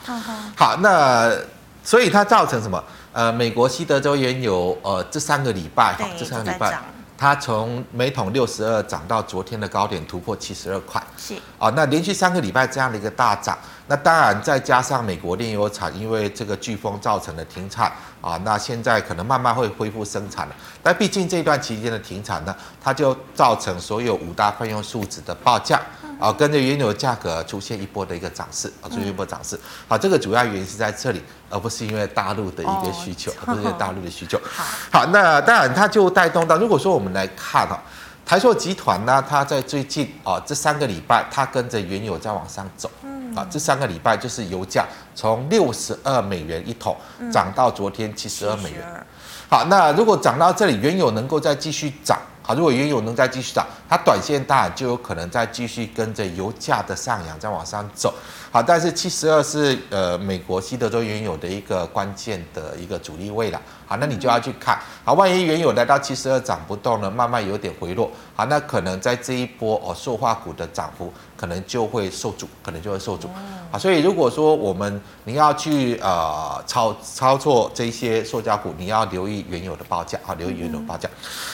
[0.55, 1.29] 好，那
[1.83, 2.81] 所以它造成什么？
[3.11, 6.81] 呃，美国西德州原油呃这三个礼拜哈，这三个礼拜。
[7.17, 11.35] 它从每桶六十二涨到昨天的高点突破七十二块，是。
[11.57, 17.91] 啊，那连续三个礼拜这样的一个大涨，那当然再加上美国炼油厂因为这个飓风造成的停产
[18.21, 25.79] 啊，那现在可能慢慢会恢复生产了，但毕竟这段期间的停产呢，它就造成所有五大费用树脂的报价。
[26.19, 29.59] 啊，跟着原油价格出现一波的一个涨势，啊，出现一波涨势。
[29.89, 34.39] 好，这个主要原因是在这里，而不是因为大陆的一个需求，而不是因为大陆的需求。
[34.89, 37.77] 好，那当然它就带动到，如果说我们来看哈，
[38.25, 42.89] 台塑集团呢，它在最近啊这三个礼拜，它跟着原油在往上走。
[43.33, 43.37] 嗯。
[43.37, 46.95] 啊，这三个礼拜就是油价从六十二美元一桶
[47.31, 49.05] 涨到昨天七十二美元。
[49.49, 52.19] 好，那如果涨到这里，原油能够再继续涨。
[52.45, 58.13] 好，如果原油能再继续涨，它短线当然就有可能再继续跟着油价的上扬再往上走。
[58.51, 63.61] 好，但是七十二是呃美国西德州原油的一个关键的一个阻力位了。
[63.85, 64.77] 好，那你就要去看。
[65.05, 73.27] 好，万一原油来到七十二涨不动了，慢慢有点回落，好，那可能在这一波哦塑化股的涨幅可能就会受阻，可能就会受阻。
[73.69, 81.09] 啊，所以如果说我们你要去呃操操作这些塑胶股，你要留意原有的报价，啊，留意原油报价。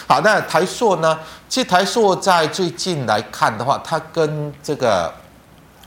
[0.08, 1.17] 好，那台塑呢？
[1.47, 5.12] 其实台塑在最近来看的话，它跟这个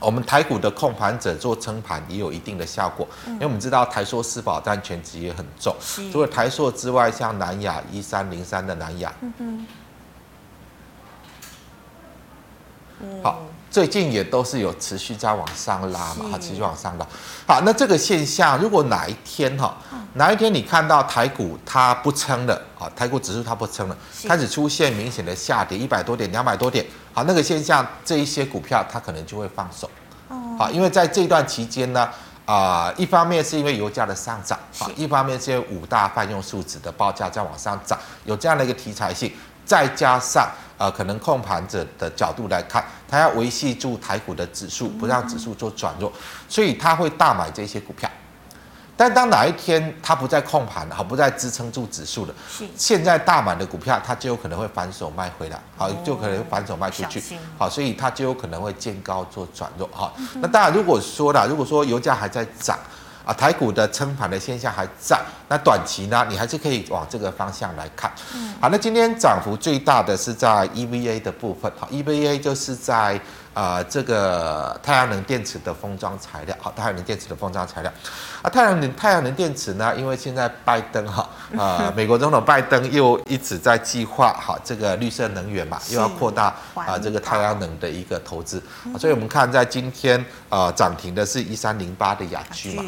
[0.01, 5.73] 我们台股的控盘者做撑盘也有一定的效果，因为我们知道台塑四宝占全值也很重，
[6.11, 9.13] 除了台塑之外，像南亚一三零三的南亚，
[13.23, 13.39] 好。
[13.73, 17.07] 最近也都是有持续在往上拉嘛，哈，持续往上拉。
[17.47, 19.75] 好，那这个现象，如果哪一天哈，
[20.13, 29.89] 哪一天你看到台股它不撑了，啊，台股指数它不撑了，开始出现明显的下跌，一百多点、两百多点，好，那个现象，这一些股票它可能就会放手，
[30.55, 32.07] 好，因为在这段期间呢，
[32.45, 39.33] 啊，一方面是因为油价的上涨，啊，一方面是因为五大泛用树脂的报价在往上涨，有这样的一个题材性，
[39.65, 40.49] 再加上。
[40.75, 46.11] 呃，可能控盘者的角度来看，他要维系住台股的指数，不让指数做转弱，
[46.49, 48.09] 所以他会大买这些股票。
[48.97, 52.33] 但当哪一天他不再控盘了，好，不再支撑住指数了，
[52.75, 57.21] 现在大满的股票，它就有可能会反手卖回来，好，就可能反手卖出去，
[57.57, 62.77] 好，所以它就有可能会见高做转弱，哈，那当然如果说了，如果说油价还在涨。
[63.25, 68.11] 啊，台股的撑盘的现象还在，那短期呢，你还是可以往这个方向来看。
[68.35, 73.19] 嗯，好，那今天涨幅最大的是在 EVA 的部分，好，EVA 就是在。
[73.53, 77.93] 啊、呃，这个太阳能电池的封装材料，好，太阳能电池的封装材料，
[78.41, 88.61] 啊，太阳能太阳能电池呢，因为现在拜登哈， 啊、呃，美国总统拜登又一直在计划好这个绿色能源嘛，又要扩大啊、呃、这个太阳能的一个投资，
[88.97, 92.83] 所以我们看在今天啊、呃、涨停的是一三零八的雅居嘛，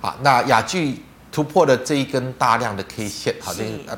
[0.00, 1.04] 好，那亚聚。
[1.32, 3.52] 突破了这一根大量的 K 线，好，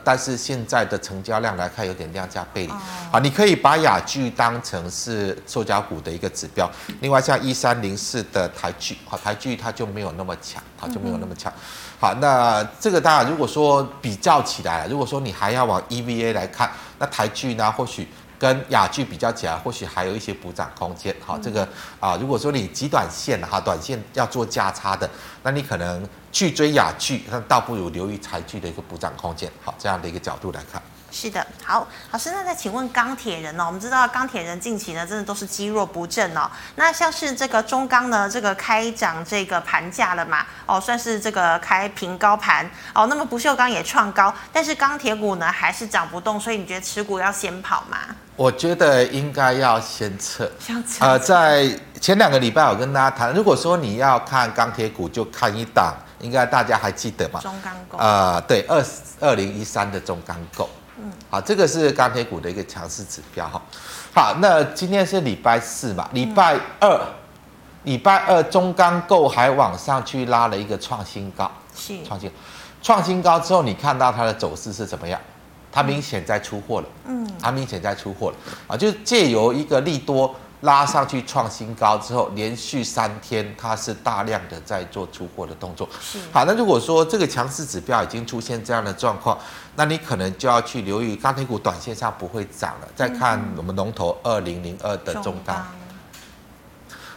[0.05, 2.73] 但是现在的成交量来看有点量价背离，
[3.11, 6.71] 好，你可以把雅聚当成是塑胶股的一个指标。
[7.01, 11.53] 另外像一三零四的台剧，好，台剧它就没有那么强，好，就没有那么强。
[11.99, 18.07] 好，那这个当然如果说比较起来，如果说你还要往 EVA 来看，那台剧呢或许。
[18.43, 21.15] 跟雅聚比较起来，或许还有一些补涨空间。
[21.25, 21.63] 好，这个
[22.01, 25.09] 啊，如果说你极短线哈，短线要做价差的，
[25.45, 29.49] 那你可能去追雅聚，那倒不如留意财聚的一个补涨空间。
[29.65, 30.83] 好，这样的一个角度来看。
[31.13, 33.67] 是的，好，老师，那再请问钢铁人呢？
[33.67, 36.51] 我们知道钢铁人近期呢，真的都是积弱不振哦。
[36.77, 40.47] 那像是这个中钢呢，这个开涨这个盘价了嘛？
[40.65, 43.07] 哦，算是这个开平高盘哦。
[43.09, 47.99] 那么不锈钢也创高，但是钢铁股呢还是涨不动，所以你觉得持股要先跑吗？
[48.35, 50.51] 我觉得应该要先撤。
[50.59, 51.05] 先撤。
[51.05, 51.69] 呃，在
[52.01, 57.39] 前两个礼拜我跟大家谈，如果说你要看钢铁股，就看一档，应该大家还记得吗？
[57.43, 57.99] 中钢构。
[57.99, 58.83] 呃，对，二
[59.21, 60.69] 二零一三的中钢构。
[60.99, 63.61] 嗯，好，这个是钢铁股的一个强势指标哈。
[64.15, 67.01] 好，那今天是礼拜四嘛，礼拜二，
[67.85, 72.31] 礼拜二中钢构还往上去拉了一个创新高，是创新，
[72.83, 75.21] 创新高之后，你看到它的走势是怎么样？
[75.71, 80.35] 它明显在出货了，嗯，它明显在出货了啊，就是借由一个利多。
[80.63, 85.89] 拉上去创新高之后，连续三天它是大量的在做出货的动作。
[86.01, 86.19] 是。
[86.33, 89.39] 好，那如果说这个强势指标已经出现这样的状况，
[89.77, 92.89] 那你可能就要去留意钢铁股短线上不会涨了。
[92.97, 95.67] 再看我们龙头二零零二的中钢。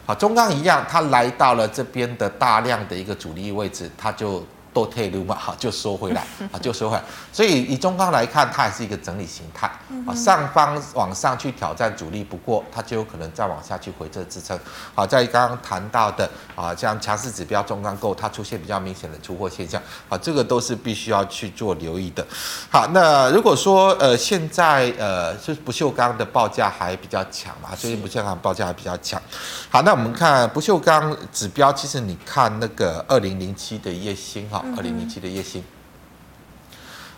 [0.07, 4.45] 好，中钢一样，它来到了这边的大量的一个主力位置，它就
[4.75, 7.03] 都退路嘛，好就收回来， 啊就收回来。
[7.31, 9.71] 所以以中钢来看，它还是一个整理形态，
[10.05, 14.59] 啊上方往上去挑战阻力，不过它就有可能再往下去回撤支撑。
[14.93, 22.27] 好，在刚刚谈到的啊，像强势指标中钢构，它出现比较明显的出货现象，啊这个都是必须要去做留意的。
[22.69, 29.21] 好，那如果说呃现在呃就是不锈钢的报价还比较强嘛，最近不锈钢报价还比较强。
[29.69, 34.63] 好，那我们看不锈钢指标，其实你看那个二零零七的月薪哈。
[34.75, 35.63] 二零零七的月薪，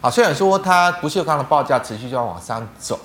[0.01, 2.99] 好，虽然说它不锈钢的报价持续就要往上走，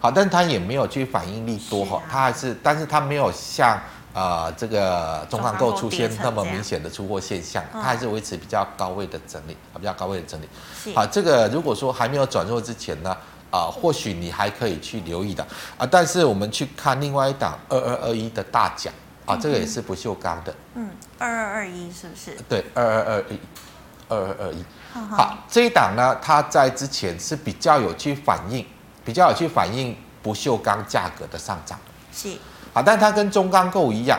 [0.00, 3.80] 好，但是它也没有去反应力多哈，它还是，但是它没有像
[4.14, 10.48] 呃这个中钢构出现那么明显的出货现象，它还是维持比较高位的整理，比较高位的整理。
[10.94, 13.16] 好，这个如果说还没有转弱之前呢，
[13.50, 18.92] 啊，或许你还可以去留意的啊，但是我们去看另外一档二二二一的大奖
[19.26, 22.34] 啊，这个也是不锈钢的，嗯，二二二一是不是？
[22.48, 23.38] 对，二二二一。
[24.08, 24.64] 二二二一，
[25.10, 28.64] 好，这一档呢，它在之前是比较有去反映，
[29.04, 31.78] 比较有去反映不锈钢价格的上涨，
[32.12, 32.36] 是，
[32.72, 34.18] 好，但它跟中钢构一样，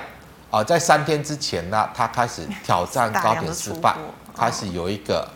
[0.52, 3.96] 啊，在三天之前呢，它开始挑战高点失败，
[4.36, 5.28] 开始有一个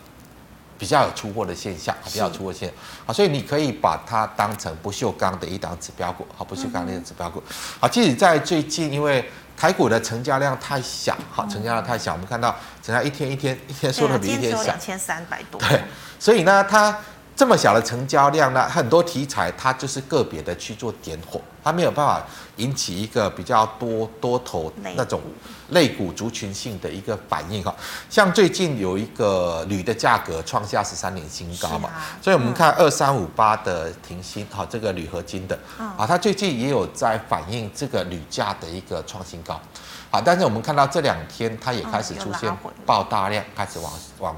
[0.78, 7.42] 比较有出货的现象，比较有出货现象，啊，所以你可以把它当成不锈钢的一档指标股，好，不锈钢的指标股，
[7.80, 15.60] 好，即使在最近，因为台股的成交量太小，好，成交量太小，我们看到成交量一天一天一天说的比一天小，两千三百多。
[15.62, 15.82] 对，
[16.20, 16.98] 所以呢，它
[17.36, 22.22] 这么小的成交量呢，很多题材它就是个别的去做点火，它没有办法
[22.58, 25.22] 引起一个比较多多头那种。
[25.74, 27.76] 类股族群性的一个反应哈，
[28.10, 31.90] 像最近有一个铝的价格创下十三年新高嘛，
[32.22, 39.60] 所以我们看二三五八的停薪哈，这个铝合金的啊，它最近也有在反映这个铝价的一个创新高，
[40.10, 42.56] 好，但是我们看到这两天它也开始出现
[42.86, 44.36] 爆大量，开始往往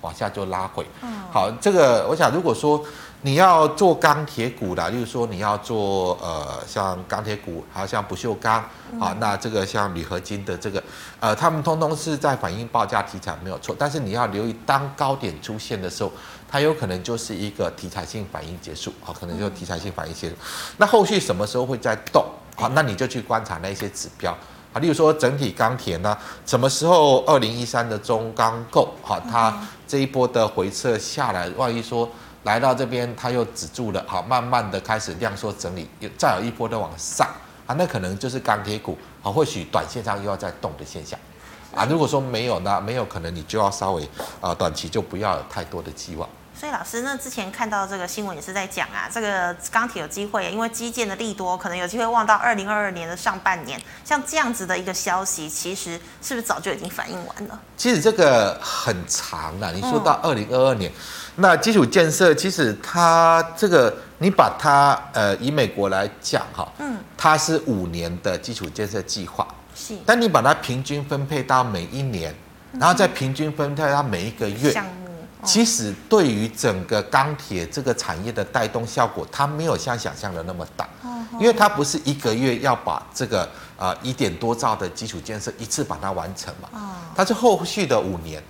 [0.00, 0.86] 往下就拉回，
[1.32, 2.82] 好，这个我想如果说。
[3.26, 8.62] 你要做钢铁股的，例如说你要做呃像钢铁股，还有像不锈钢
[9.00, 10.80] 啊，那这个像铝合金的这个，
[11.18, 16.12] 呃，他们通通是在反映报价题材没有错，但是你要留意，当高点出现的时候，
[16.48, 20.36] 它有可能就是一个题材性反应结束，啊，可能就题材性反应结束。
[20.76, 22.24] 那后续什么时候会再动？
[22.54, 24.30] 好，那你就去观察那些指标
[24.72, 32.08] 啊，例如说整体钢铁呢，什么时候二零一三的中钢构，好，它这一波的回撤下来，万一说。
[32.46, 37.26] 来到这边，它又止住了，好，慢慢的开始量缩整理，又再有一波的往上，
[37.66, 41.18] 啊，那可能就是钢铁股，啊，或许短线上又要再动的现象，
[41.74, 44.08] 啊，如果说没有呢，没有可能你就要稍微，
[44.40, 46.28] 啊，短期就不要有太多的期望。
[46.58, 53.78] 所以老师，那之前看到这个新闻也是在讲啊，这个钢铁有机会，因为基建的利多，可能有机会望到二零二二年的上半年。
[54.02, 57.60] 像这样子的一个消息，其实是不是早就已经反映完了？
[57.76, 60.94] 其实这个很长了，你说到二零二二年，嗯、
[61.36, 72.34] 那基础建设其实它这个，你把它呃以美国来讲哈，嗯，它是五年的基础建设计划，是，但你把它平均分配到每一年，
[72.80, 74.72] 然后再平均分配到每一个月。
[74.74, 75.05] 嗯
[75.46, 80.86] 其实对于整个钢铁这个产业的带动效果，它没有像想象的那么大，
[81.38, 86.68] 因为它不是一个月要把这个啊一点多兆的基础建设一次把它完成嘛，
[87.14, 88.42] 它是后续的五年。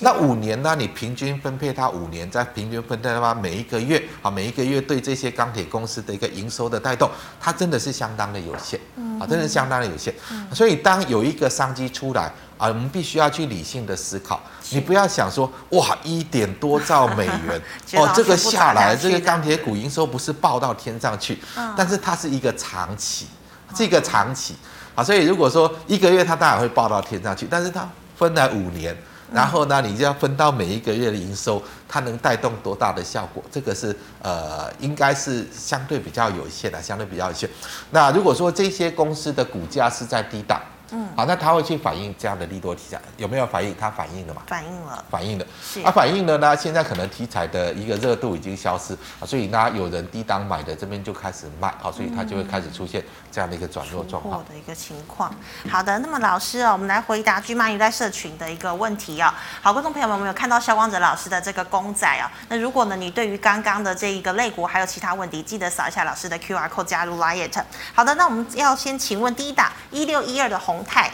[0.00, 0.74] 那五年呢？
[0.74, 8.80] 你平均分配它五年，再平均分配它每一个月啊，每一个月对这些钢铁公司的一个营收的带动，它真的是相当的有限，
[9.20, 10.12] 啊，真的是相当的有限。
[10.52, 14.40] 所以当有一个商机出来啊，我们必须要去理性的思考。
[14.70, 17.60] 你不要想说哇，一点多兆美元
[18.00, 21.42] 哦，这个下来，这个钢铁股营收不是爆到天上去，
[21.76, 23.26] 但是它是一个长期，
[23.74, 24.54] 这个长期
[24.94, 28.96] 啊，所以如果说一个月它当然会爆到天上去，但是它分了五年。
[29.32, 33.42] 然后呢，你就要分到每一个月的营收，它能带动多大的效果？
[33.50, 37.50] 这个是呃，应该是相对比较有限的，相对比较有限。
[37.90, 40.60] 那如果说这些公司的股价是在低档。
[40.92, 43.74] 嗯，好，那它会去反映这样的利多题材，有没有反应？
[43.80, 44.42] 它反应了吗？
[44.46, 45.46] 反应了，反应了。
[45.62, 46.56] 是，它反应了呢。
[46.56, 55.34] 现在可能题材的一个热度已经消失啊，所以呢，有人低档买的这边就开始卖，好，所以它就会开始出现这样的一个转弱状况的一个情况。
[55.70, 59.34] 好的，那么老师哦，我们来回答居妈一代社群的一个问题啊。
[59.62, 62.30] 好，观众朋友们，我们有看到肖光哲老师的这个公仔啊。
[62.48, 67.50] 那如果呢，你对于刚刚的这一个类股还有其他问题，记得扫一下老师的 QR code 加入 LINE。
[67.94, 71.12] 好的，那我们要先请问第一档一六一二的宏泰。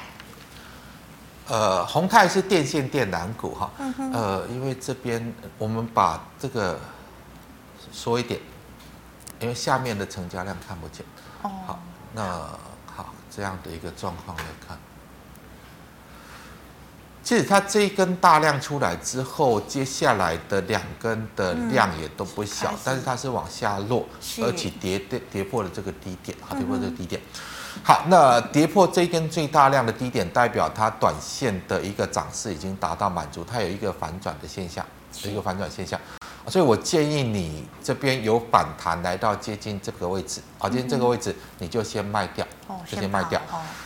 [1.48, 3.70] 呃，宏泰是电线电缆股哈，
[4.12, 6.78] 呃，因为这边我们把这个
[7.92, 8.40] 说一点，
[9.40, 11.04] 因为下面的成交量看不见。
[11.42, 11.50] 哦。
[11.66, 11.80] 好，
[12.14, 12.22] 那
[12.86, 14.78] 好，这样的一个状况来看，
[17.22, 24.06] 其实它这一根大量出来之后，接下来的两根的量也都不小，嗯、但是它是往下落，
[24.42, 27.22] 而且跌跌跌破了这个低点，好，跌破这个低点。
[27.82, 34.84] 好，那跌破这根最大量的低点，代表它短线的一个涨势已经达到满足，它有一个反转的现象，
[35.22, 35.98] 有一个反转现象。
[36.46, 42.46] 所以我建议你这边有反弹来到接近这个位置，啊，接近这个位置你就先卖掉，
[42.86, 43.40] 就先卖掉。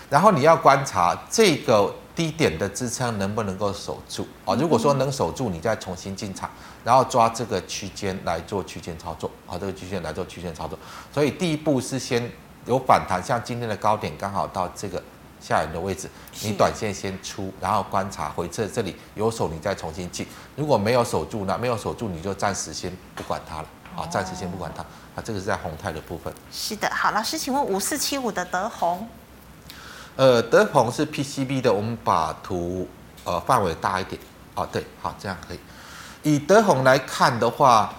[0.09, 6.49] 然后你要观察这个低点的支撑能不能够守住，啊，如果说能守住，你再重新进场，
[6.84, 10.78] 然后抓这个区间来做区间操作，啊，这个区间来做区间操作。
[11.12, 12.30] 所以第一步是先
[12.67, 15.03] 有反弹，像今天的高点刚好到这个。
[15.45, 16.09] 下沿的位置，
[16.43, 20.25] 你短线先出，然后观察回撤，这里有守你再重新进。
[20.55, 21.59] 如果没有守住呢？
[21.59, 24.85] 没有守住你就暂时先不管它了，啊，暂时先不管它。
[25.17, 26.33] 啊，这个是在宏泰的部分。
[26.53, 29.09] 是的，好，老师，请问五四七五的德宏，
[30.15, 32.89] 呃，德宏是 PCB 的，我们把图
[33.25, 34.23] 呃范围大一点，
[34.55, 35.59] 哦，对，好，这样可以。
[36.23, 37.93] 以德宏来看的话。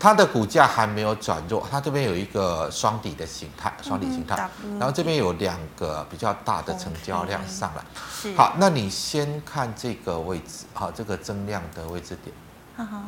[0.00, 4.48] 它的股价还没有转弱，它这边有一个双底的形态，双底形态，
[4.78, 7.84] 然后这边有两个比较大的成交量上来。
[8.10, 8.34] 是。
[8.34, 12.34] 好，那你先看这个位置，好，这个增量的位置点。
[12.78, 13.04] 哈哈。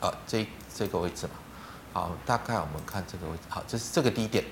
[0.00, 1.32] 呃，这这个位置嘛，
[1.92, 4.42] 好，大概我们看这个位置，好，这是这个低点。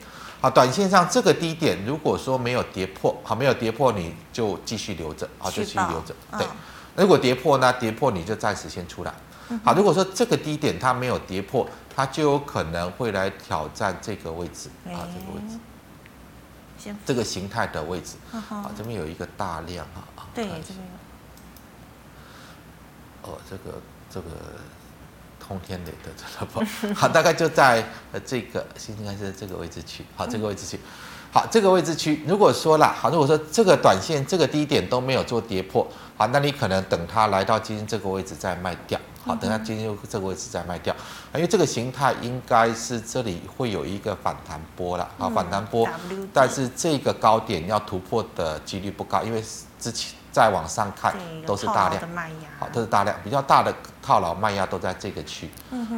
[0.43, 6.15] 好，短线上这个低点，如果说没有跌破，好，没有跌破，你就继续留着，好，就继续留着。
[6.37, 6.47] 对。
[6.95, 7.73] 如果跌破呢？
[7.75, 9.15] 跌破你就暂时先出来。
[9.65, 20.79] 好，如果说这个低点它没有跌破，它就有可能会来挑战这个位置啊，这个位置，这个形态的位置啊，这边有一个大量啊，对，这边
[23.23, 23.81] 有，哦，这个
[24.11, 24.29] 这个
[25.41, 28.67] 通天雷的这个好，大概就在呃这个
[28.99, 30.79] 应该是这个位置去，好，这个位置区。
[31.31, 40.95] 好，这个位置区，如果说啦，好，如果说这个短线这个低点都没有做跌破，好，那你可能等它来到今天这个位置再卖掉，好，等它今天这个位置再卖掉，
[41.35, 45.87] 因为这个形态应该是这里会有一个反弹波了，好，反弹波，
[46.33, 49.45] 但是这个高点要突破的几率不高，因为
[49.79, 50.18] 之前。
[50.39, 51.13] 再往上看
[51.45, 52.01] 都是大量，
[52.61, 55.51] 好，都是大量，比较大的套牢卖压都在这个区，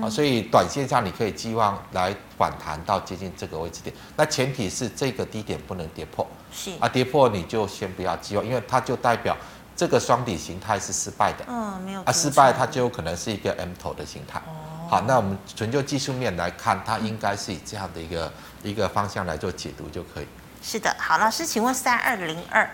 [0.02, 6.70] 啊，所以短线上你可以寄望来反弹到接近这个位置点，那前提是这个低点不能跌破，是。
[6.80, 9.36] 啊，跌破你就先不要寄望，因为它就代表
[9.76, 18.32] 这个双底形态是失败的，嗯，没有啊，失败它就有可能是一个 M 头的形态，哦，好，那我们纯就技术面来看，它应该是以这样的一个
[18.62, 20.26] 一个方向来做解读就可以。
[20.62, 22.66] 是的，好，老师，请问三二零二。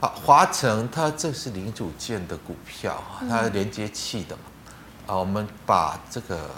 [0.00, 4.42] 好，华城它这是零组件的股票，它连接器的嘛？
[5.08, 6.48] 啊，我们把这个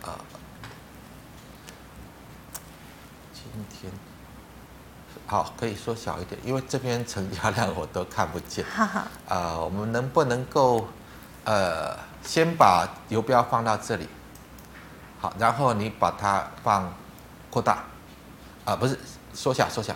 [0.00, 0.10] 呃，
[3.34, 3.92] 今天
[5.26, 8.64] 好可以缩小一点，因为这边成交量我都看不见。
[9.28, 10.88] 啊，我们能不能够
[11.44, 14.08] 呃，先把游标放到这里？
[15.20, 16.90] 好，然后你把它放
[17.50, 17.84] 扩大，
[18.64, 18.98] 啊，不是
[19.34, 19.94] 缩小缩小。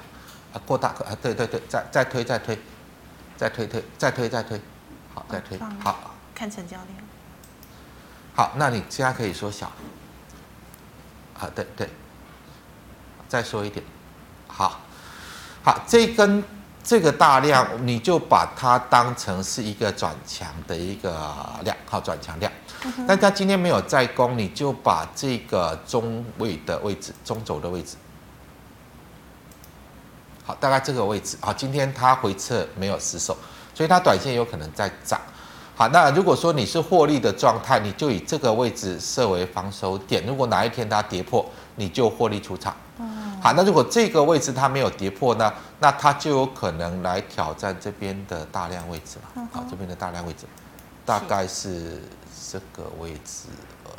[0.64, 2.58] 过大啊，对对对，再再推再推，
[3.36, 4.60] 再推推再推再推，
[5.14, 6.88] 好再推好，看成交量。
[8.34, 9.70] 好，那你现在可以缩小。
[11.38, 11.90] 啊，对对，
[13.28, 13.84] 再说一点，
[14.48, 14.80] 好，
[15.62, 16.42] 好，这根
[16.82, 21.10] 这个大量，你就把它当成是一个转强的一个
[21.62, 22.50] 量，好转强量。
[23.06, 27.96] 但它今天没有再攻，你就把这个中位的位置，中轴的位置。
[30.46, 31.36] 好，大概这个位置。
[31.40, 33.36] 好，今天它回撤没有失守，
[33.74, 35.20] 所以它短线有可能在涨。
[35.74, 40.24] 好，那如果说你是获利的状态，你就以这个位置设为防守点。
[40.24, 41.44] 如果哪一天它跌破，
[41.74, 42.74] 你就获利出场。
[43.42, 49.48] 好，那如果这个位置它没有跌破呢，那它就有可能来挑战这边的大量位置嘛。
[49.52, 50.46] 好，这边的大量位置，
[51.04, 52.00] 大概是
[52.52, 53.48] 这个位置。
[53.84, 53.90] 呃，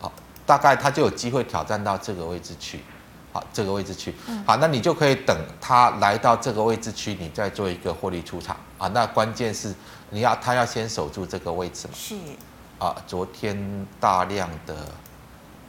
[0.00, 0.12] 好，
[0.46, 2.80] 大概它就有机会挑战到这个位置去。
[3.32, 4.14] 好，这个位置去，
[4.46, 8.86] 好，那你就可以等它来到这个位置区，你再做一个获利出场啊。
[8.88, 9.74] 那关键是
[10.10, 11.94] 你要它要先守住这个位置嘛。
[11.96, 12.14] 是。
[12.78, 14.76] 啊，昨天大量的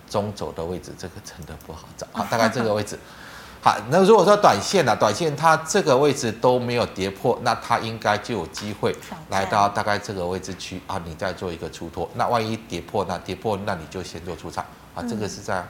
[0.09, 2.05] 中轴的位置，这个真的不好找。
[2.11, 2.99] 好，大概这个位置。
[3.63, 8.93] 好，那如果说短线呢、啊，短线它这个位置都没有跌破，那它应该就有机会
[9.29, 12.09] 来到大概这个位置区啊，你再做一个出脱。
[12.15, 15.01] 那万一跌破，那跌破，那你就先做出场啊。
[15.07, 15.65] 这个是在。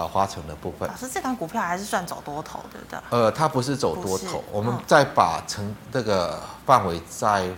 [0.00, 0.88] 啊，花城的部分。
[0.88, 2.98] 老师，这档股票还是算走多头，对不对？
[3.10, 7.48] 呃，它不是走多头，我们再把成这个范围再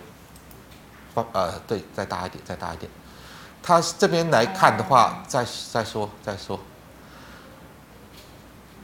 [1.15, 2.91] 放呃，对，再大一点，再大一点。
[3.63, 6.59] 它这边来看的话，再再说再说。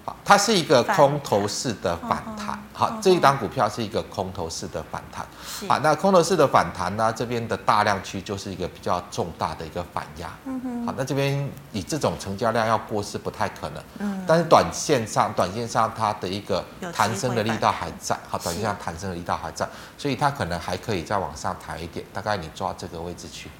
[0.09, 5.27] 好，它是一个空头式的反弹，好，这一档股票是一个空头式的反弹，
[5.69, 23.51] 好，那空头式的反弹呢，这边的大量区就是一个比较重大的一个反压，嗯哼，好，那这边以这种成交量要过是不太可能，嗯，但是短线上，短线上它的一个弹升的力道还在，好，短线上弹升的力道还在，所以它可能还可以再往上抬一点，大概你抓这个位置去。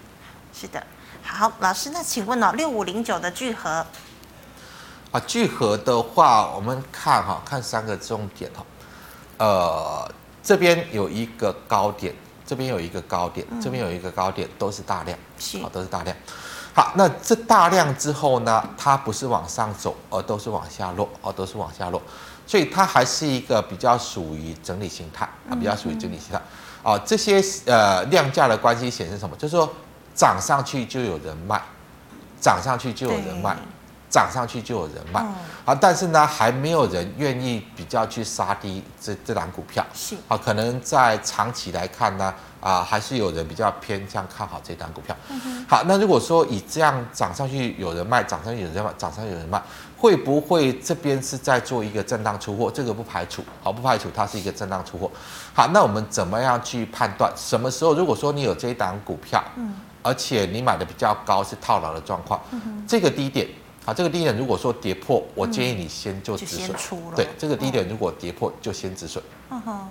[0.55, 0.83] 是的，
[1.23, 3.85] 好，老师，那请问哦，六五零九的聚合。
[5.11, 8.65] 啊，聚合的话，我们看哈，看三个重点哈，
[9.39, 16.15] 呃，这边有一个高点，这边有一个高点，这边有一个高点，都是大量，是，都是大量。
[16.75, 22.03] 好，那这大量之后呢，它不是往上走，而都是往下落，哦，都是往下落，
[22.47, 26.41] 所以它还是一个比较属于整理形态啊，比较属于整理形态。
[26.83, 29.35] 哦，这些呃量价的关系显示什么？
[29.37, 29.69] 就是说
[30.15, 31.61] 涨上去就有人卖，
[32.41, 33.57] 涨上去就有人卖。
[34.11, 35.21] 涨上去就有人卖，
[35.65, 45.15] 啊，但是呢，还没有人愿意比较去杀低这这档股票，是啊，可能在长期来看呢，啊，还是有人比较偏向看好这档股票。
[45.69, 49.63] 好，那如果说以这样涨上去有人卖，涨上去有人卖，涨上去有人卖，
[49.99, 52.71] 会不会这边是在做一个震荡出货？
[52.71, 55.11] 这个不排除，好，不排除它是一个震荡出货。
[55.53, 57.93] 好，那我们怎么样去判断什么时候？
[57.93, 62.41] 如果说你有这一档股票，嗯，而且你买的比较高，是套牢的状况，
[62.87, 63.47] 这个低点。
[63.89, 66.77] 啊，这个低点如果说跌破，我建议你先就止损。
[66.93, 69.25] 嗯、对，这个低点如果跌破，就先止损。
[69.49, 69.89] 嗯哼。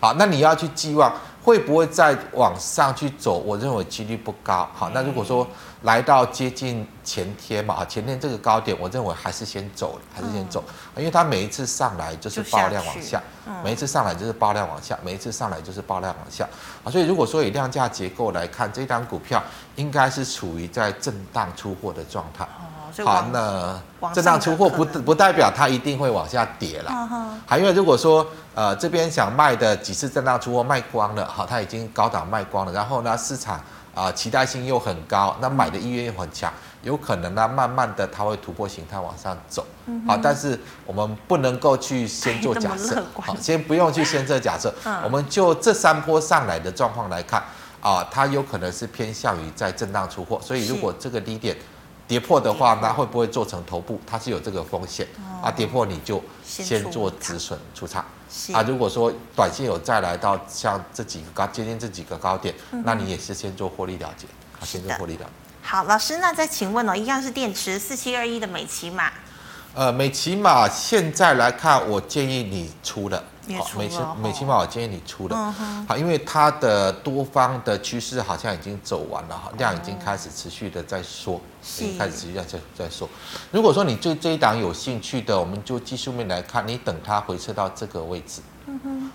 [0.00, 3.38] 好，那你要去寄望会不会再往上去走？
[3.38, 4.70] 我认为几率不高。
[4.72, 5.44] 好，那如果说
[5.82, 10.62] 来到接近前天嘛，前天这个高点，我认为还是先走，还是先走，
[10.96, 13.20] 因为它每一次上来就是爆量往下，
[13.64, 16.48] 每一次上来就是爆量往下，每一次上来就是爆量往下。
[16.84, 19.42] 啊，所以如果说以量价结构来看，这档股票
[19.74, 22.46] 应该是处于在震荡出货的状态。
[23.04, 23.80] 好，那
[24.12, 27.08] 震荡出货不不代表它一定会往下跌了。
[27.46, 33.56] 还因为如果说呃这边想卖的几次震荡出货卖光了，好，它已经高档卖光了，然后呢市场
[33.94, 39.66] 啊、呃、期待性又很高，那买的意愿又很强，有可能呢慢慢的它会突破形态往上走。
[40.06, 44.72] 好，但是我们不能够去先做假设，好，先不用去先做假设，
[45.04, 47.42] 我们就这三波上来的状况来看
[47.80, 51.56] 啊，它有可能是偏向于在震荡出货，所以如果这个低点。
[52.10, 54.00] 跌破的话，那会不会做成头部？
[54.04, 55.06] 它是有这个风险
[55.40, 55.48] 啊。
[55.48, 58.04] 跌破你就先做止损出场
[58.52, 58.60] 啊。
[58.62, 62.52] 如果说短线有再来到像这几个高接近这几个高点，
[62.84, 64.26] 那你也是先做获利了结
[64.58, 65.30] 啊，先做获利了结。
[65.62, 69.12] 好，老师，那再请问哦，一样是电池四七二一的美骑马。
[69.72, 73.22] 呃，美骑马现在来看，我建议你出了。
[73.56, 75.52] 好，美琪美琪玛，我建议你出了。
[75.86, 81.40] 好，因为它的多方的趋势好像已经走完了哈，量已经开始持续的在缩，
[81.78, 82.44] 已经开始持续在
[82.76, 83.08] 在缩。
[83.50, 88.40] 如果说你对这一档有兴趣的，我们就技术面来看，你等它回撤到这个位置，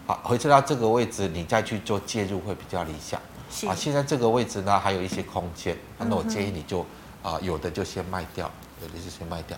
[0.06, 3.20] 好，回撤到这个位置，你再去做介入会比较理想。
[3.70, 6.86] 啊，现在这个位置呢还有一些空间，那我建议你就
[7.24, 9.58] 啊有的就先卖掉，有的就先卖掉。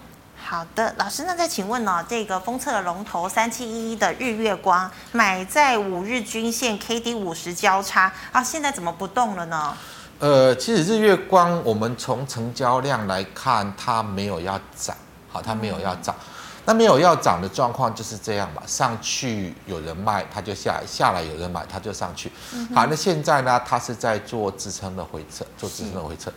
[0.50, 9.76] 好的，老师，那再请问哦，这个封测的龙头三七一一的日月光买在五日均线 K D 五十交叉啊，现在怎么不动了呢？
[10.20, 14.96] 呃，其实日月光我们从成交量来看，它没有要涨，
[15.30, 16.16] 好，它没有要涨，
[16.64, 22.32] 那没有要涨的状况就是这样吧，上去有人卖，它就下来，下来有人买，它就上去。
[22.74, 26.32] 好，那现在呢，它是在做支撑的回撤，做支撑的回撤。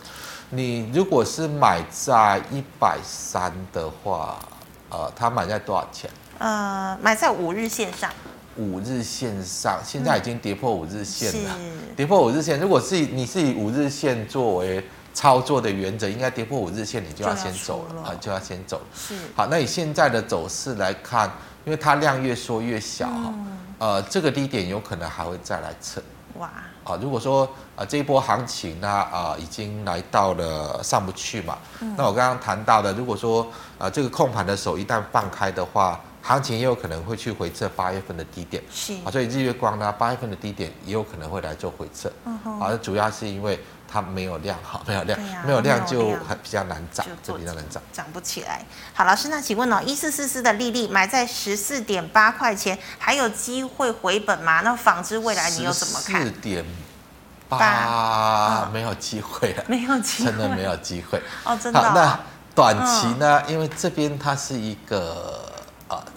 [0.53, 4.37] 你如果是买在一百三的话，
[4.89, 6.09] 呃，它买在多少钱？
[6.39, 8.09] 呃，买在五日线上。
[8.57, 11.51] 五日线上，现在已经跌破五日线了。
[11.51, 18.81] 是跌破五日线，如果是你是以五日线作为操作的原则，应该跌破五日线，你就要先走了啊，就要先走。
[18.93, 19.15] 是。
[19.33, 21.31] 好，那以现在的走势来看，
[21.63, 26.03] 因为它量越缩越小哈，嗯、呃，这个低点有可能还会再来测。
[26.39, 26.49] 哇。
[26.83, 38.93] 啊，如果说啊这一波行情呢啊已经来到了上不去嘛，嗯、那我刚刚谈到的，如果说啊这个控盘的手一旦放开的话，行情也有可能会去回测八月份的低点，是。
[39.05, 42.11] 啊，所以日月光呢八月份的低点也有可能会来做回测，
[42.59, 43.59] 啊主要是因为
[43.91, 48.63] 它没有量哈，没有量，啊、没有量就很比较难涨，就比较难涨，涨不起来。
[48.93, 54.61] 好，老师，那请问哦，一四四四的利率买在十四点八块钱，还有机会回本吗？
[54.61, 56.23] 那纺织未来你又怎么看？
[56.23, 56.65] 四点
[57.49, 61.83] 八，没有机会了， 没有机会，真的没有机会哦，真的、哦。
[61.83, 62.19] 好，那
[62.55, 63.43] 短期呢？
[63.47, 65.39] 嗯、因为这边它是一个。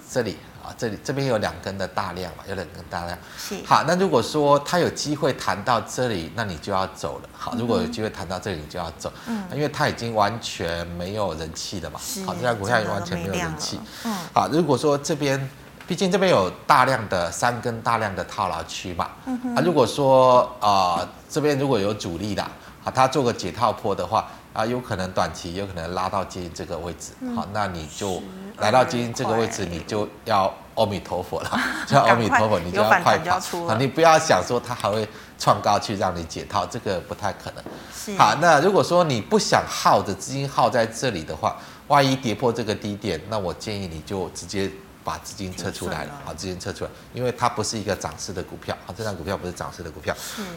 [0.08, 3.18] 这里啊，这里这边有两根的大量嘛，有两根大量。
[3.38, 3.54] 是。
[3.64, 7.28] 好，那如果说它有机会弹到这里，那你就要走了。
[7.32, 9.12] 好，如果有机会弹到这里，你就要走。
[9.26, 9.44] 嗯。
[9.54, 12.00] 因为它已经完全没有人气了嘛。
[12.02, 12.24] 是。
[12.24, 13.78] 好，这家股票也完全没有人气。
[14.04, 14.14] 嗯。
[14.32, 15.48] 好，如果说这边，
[15.86, 19.10] 毕竟这边有大量的三根大量的套牢区嘛。
[19.26, 19.54] 嗯哼。
[19.56, 22.42] 啊，如果说啊、呃、这边如果有主力的，
[22.82, 24.28] 啊，它做个解套坡的话。
[24.54, 28.22] 啊，有可能短期有可能拉到接近这个位置，嗯、好，那你就
[28.58, 35.06] 来到接近这个位置，你就要阿弥陀佛了， 叫阿弥陀佛，你就要快跑，啊，你不要想说它还会
[35.38, 38.16] 创高去让你解套，这个不太可能。
[38.16, 41.56] 好，那如果说你不想耗着资金耗在这里的话，
[41.88, 44.70] 万一跌破这个低点，那我建议你就直接。
[45.04, 50.16] 把资金撤出来了，好，资金撤出来，因为它不是一个涨势的股票，啊，这张股票不是涨势的股票，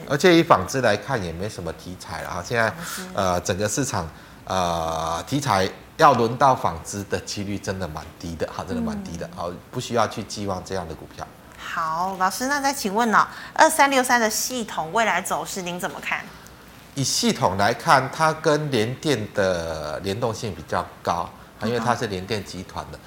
[0.09, 2.73] 而且以纺织来看也没什么题材了，哈，现在
[3.13, 4.09] 呃整个市场
[4.45, 11.27] 呃题材要轮到纺织的几率真的蛮低的，哈，真的蛮低的，好，不需要去寄望这样的股票。
[11.57, 16.23] 好，老师，那再请问呢，二三六三的系统未来走势您怎么看？
[16.95, 21.29] 以系统来看，它跟联电的联动性比较高，
[21.63, 22.97] 因为它是联电集团的。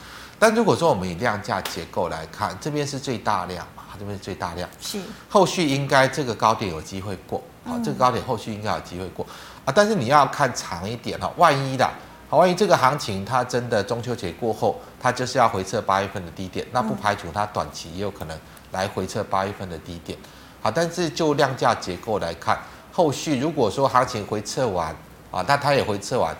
[0.40, 9.26] 但如果说我们以量价结构来看，这边是最大量嘛，这边是最大量，是后续应该这个高点有机会过，好，这个高点后续应该有机会过
[9.66, 9.72] 啊。
[9.76, 11.86] 但是你要看长一点哈，万一的，
[12.30, 18.40] 好，万一这个行情它真的中秋节过后，它就是要回撤八月份的低点，那不排除它短期也有可能
[18.72, 20.18] 来回撤八月份的低点，
[20.62, 22.58] 好，但是就量价结构来看，
[22.90, 24.96] 后续如果说行情回撤完
[25.30, 26.34] 啊，那它也回撤完。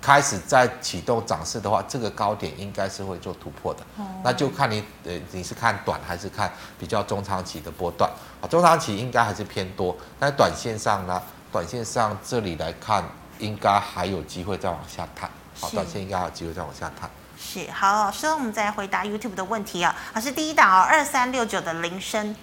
[0.00, 3.80] 开始在启动涨势的话，这个高点应该是会做突破的。
[3.98, 8.48] 哦、那就看你呃，你是看短还是看比较中长期的波段啊？
[8.48, 11.22] 中长期应该还是偏多，但短线上呢？
[11.52, 13.04] 短线上这里来看，
[13.38, 15.28] 应该还有机会再往下探。
[15.60, 17.10] 好，短线应该还有机会再往下探。
[17.38, 19.94] 是好，老师，我们再回答 YouTube 的问题啊。
[20.14, 22.36] 老师，第一档哦，二三六九的菱生。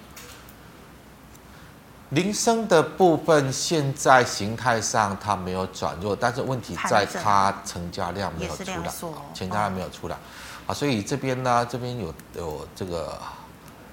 [2.12, 8.90] 菱生的部分，现在形态上它没有转弱，但是问题在它成交量没有出来，
[9.34, 10.16] 成交量没有出来，
[10.66, 13.20] 啊，所以这边呢，这边有有这个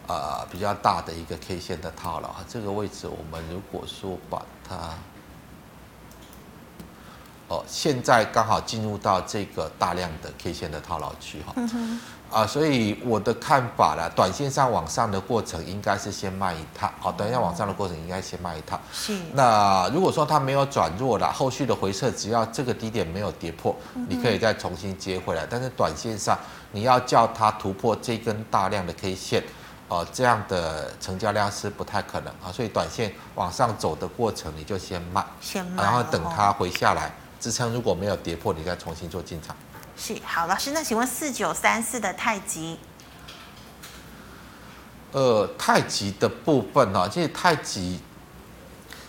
[0.07, 4.77] 呃比较大的一个 K 线的套牢，这个位置我们如果说把它，
[7.49, 11.53] 哦，现在刚好进入到这个大量的 K 线的套牢区哈。
[12.35, 18.81] 啊，所以我的看法啦，短线上往上的过程应该是先卖一套，好，短线往上的过程应该先卖一套。
[18.93, 19.17] 是。
[19.35, 23.77] 那如果说它没有转弱了，后续的回撤只要这个低点没有跌破，
[24.09, 25.47] 你可以再重新接回来。
[25.49, 26.37] 但是短线上
[26.73, 29.45] 你要叫它突破这根大量的 K 线，
[29.87, 32.51] 哦，这样的成交量是不太可能啊。
[32.53, 39.55] 所以短线往上走的过程你就先卖，先卖，然后等它回下来支撑如果没有跌破，你再重新做进场。
[39.97, 42.79] 是好，老师，那请问四九三四的太极，
[45.13, 47.09] 呃，太极的部分哈、哦？
[47.11, 48.01] 其实太极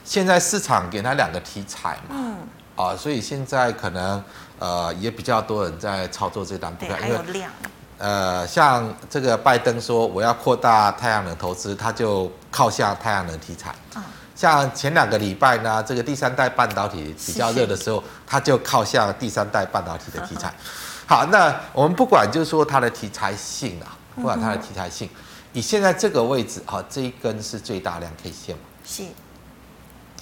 [0.04, 2.34] 现在市场给它两个题材嘛，嗯，
[2.76, 4.24] 啊、呃，所以现在可能
[4.60, 7.52] 呃也比较多人在操作这档股票，因为量，
[7.98, 14.04] 呃，像这个拜登说我要扩大太阳能投资，他就靠下太阳能题材，嗯，
[14.36, 20.54] 像前两个礼拜呢，这个第三代半导体比较热的时候，它就靠向第三代半导体的题材。
[21.08, 25.10] 好，那我们不管就是说它的题材性啊，不管它的题材性，
[25.54, 28.64] 以现在这个位置啊，这一根是最大量 K 线嘛？
[28.86, 29.04] 是。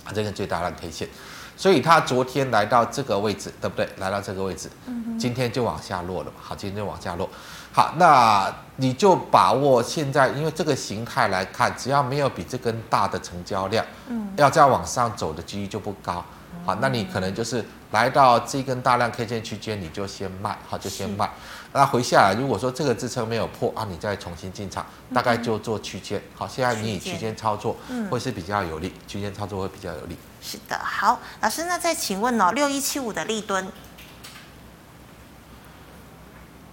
[0.04, 1.08] 啊，这根最大量 K 线，
[1.56, 3.88] 所以它昨天来到这个位置，对不对？
[3.98, 4.70] 来到这个位置，
[5.18, 6.36] 今天就往下落了嘛。
[6.42, 7.30] 好，今天就往下落。
[7.76, 16.24] 好，那你就把握现在，因为这个形态来看，只要没有比这根大的成交量，嗯，要再往上走的几率就不高。
[16.64, 21.30] 好，那你可能就是来到这根大量 K 线区间，你就先卖，好，就先卖。
[21.74, 26.22] 那回下来，如果说这个支撑没有破啊，你再重新进场，大概就做区间。
[26.36, 27.76] 好，现在你以区间操作，
[28.10, 30.16] 会是比较有利，区间操作会比较有利。
[30.42, 33.68] 是的，好，老师，那再请问哦，六一七五的立敦，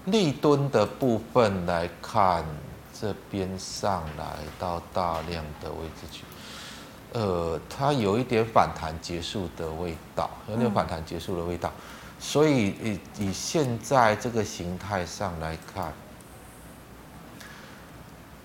[0.06, 2.44] 立敦的部分来看，
[2.98, 6.24] 这边上来到大量的位置去。
[7.12, 11.72] 呃，它有一点反弹结束的味道，有点反弹结束的味道，
[12.18, 15.92] 所以以以现在这个形态上来看，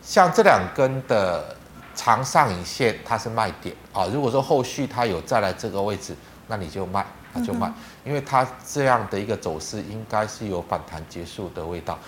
[0.01, 1.55] 像这两根的
[1.93, 4.07] 长上影线，它是卖点啊。
[4.07, 6.15] 如果说后续它有再来这个位置，
[6.47, 7.71] 那你就卖，那就卖，
[8.03, 11.99] 因为它这样的一个走势应该是有反弹结束的味道。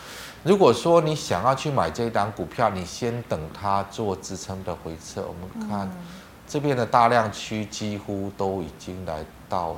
[0.44, 5.90] 如果说你想要去买这一档股票，你先等它做支撑的回撤，我们看。
[6.50, 9.76] 这边的大量区几乎都已经来到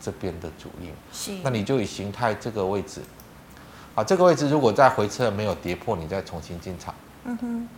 [0.00, 3.00] 这边的主力，是，那你就以形态这个位置，
[3.94, 6.92] 啊，这个位置如果再回撤没有跌破，你再重新进场。
[7.22, 7.68] 嗯哼。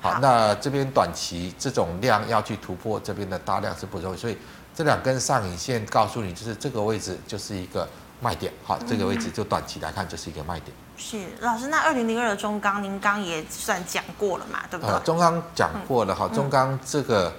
[0.00, 4.38] 好，那这边短期这种量要去突破这边的大量是不容易，所以
[4.74, 7.88] 这两根上影线告诉你，就是这个位置就是一个
[8.20, 8.52] 卖点。
[8.64, 10.74] 好，这个位置就短期来看就是一个卖点。
[10.96, 14.98] 是老师，那二零零二的中钢，您刚也算讲过了嘛，对不对？
[15.00, 17.32] 中钢讲过了哈，中钢这个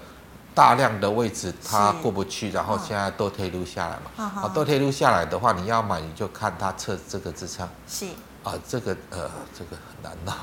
[0.54, 4.30] 大量的位置它过不去，然后现在都推入下来嘛。
[4.30, 7.68] 好，都推入下来的话，你要买你就看它测这个支撑。
[7.88, 8.06] 是
[8.44, 10.34] 啊，这个呃，这个很难呐。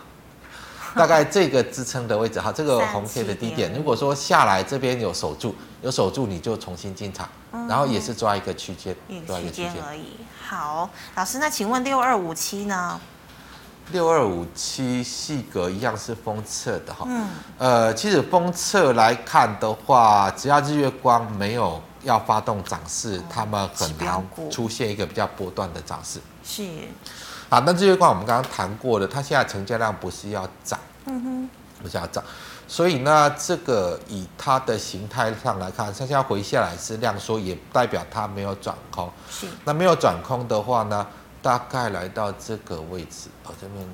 [0.99, 7.28] 大概这个支撑的位置哈，这个红 K 的低点，如果说下来这边有守住，有守住你就重新进场，
[7.68, 10.16] 然后也是抓一个区间，抓一个区间而已。
[10.43, 13.01] 好，老师，那请问六二五七呢？
[13.93, 17.28] 六二五七细格一样是封测的哈，嗯，
[17.59, 26.20] 呃，其实封测来看的话，只要日月光没有要发动涨势，他们很难出现一个比较波段的涨势。
[26.45, 26.62] 是。
[27.51, 31.51] 好，那日月光我们刚刚谈过了，它现在成交量不是要涨，嗯哼，
[31.82, 32.22] 不是要涨，
[32.68, 39.11] 所以呢，这个以它的形态上来看，它现在回下来是量缩，也代表它没有转空。
[39.28, 41.05] 是，那没有转空的话呢，
[41.42, 43.84] 大概来到这个位置，哦，这边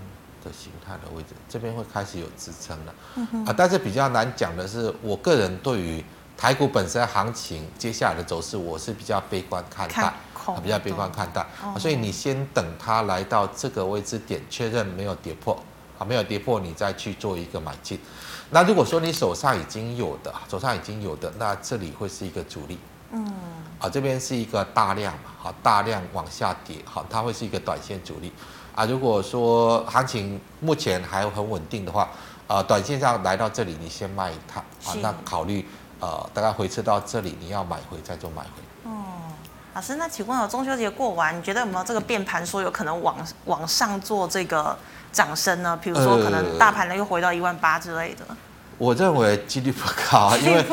[0.45, 2.95] 的形态的位置，这边会开始有支撑了。
[3.15, 6.05] 嗯哼，啊，但是比较难讲的是，我个人对于
[6.37, 9.95] 台股本身行情接下来的走势，我是比较悲观看待。
[9.95, 10.15] 看
[10.63, 11.45] 比较悲观看待，
[11.79, 15.57] 所以你先等它来到这个位置点确认没有跌破
[15.99, 17.99] 啊，没有跌破，你再去做一个买进。
[18.51, 22.79] 那如果说你手上已经有的，手上已经有的，那这里会是一个主力，
[23.11, 23.33] 嗯，
[23.81, 28.33] 啊，这边是一个大量嘛，好，大量往下跌，好，它会是一个短线主力
[28.75, 28.85] 啊。
[28.85, 32.09] 如果说行情目前还很稳定的话，
[32.47, 35.67] 呃，短线上来到这里，你先卖一趟啊，那考虑
[35.99, 38.63] 呃，大概回撤到这里，你要买回再做买回。
[39.77, 43.15] 老师，那请问哦，中秋节过完，你觉得有没有这个变盘，说有可能往
[43.45, 44.75] 往上做这个
[45.13, 45.79] 涨升呢？
[45.83, 48.25] 比如说，可能大盘呢又回到一万八之类的。
[48.79, 50.65] 我认为几率不高，因为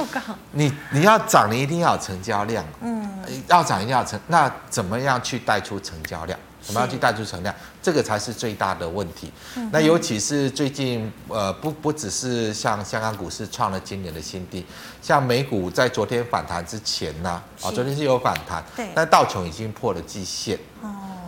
[0.52, 2.64] 你你要涨，你一定要有成交量。
[2.80, 3.06] 嗯，
[3.50, 6.40] 要涨一定要成，那怎么样去带出成交量？
[6.66, 7.54] 怎么样去带出存量？
[7.82, 9.32] 这个才是最大的问题。
[9.72, 14.66] 那尤其是最近，呃，不不只是像香港股市创了今年的新低，
[15.02, 17.30] 像美股在昨天反弹之前呢，
[17.62, 18.64] 啊，昨天是有反弹，
[18.96, 20.58] 但道琼已经破了季线。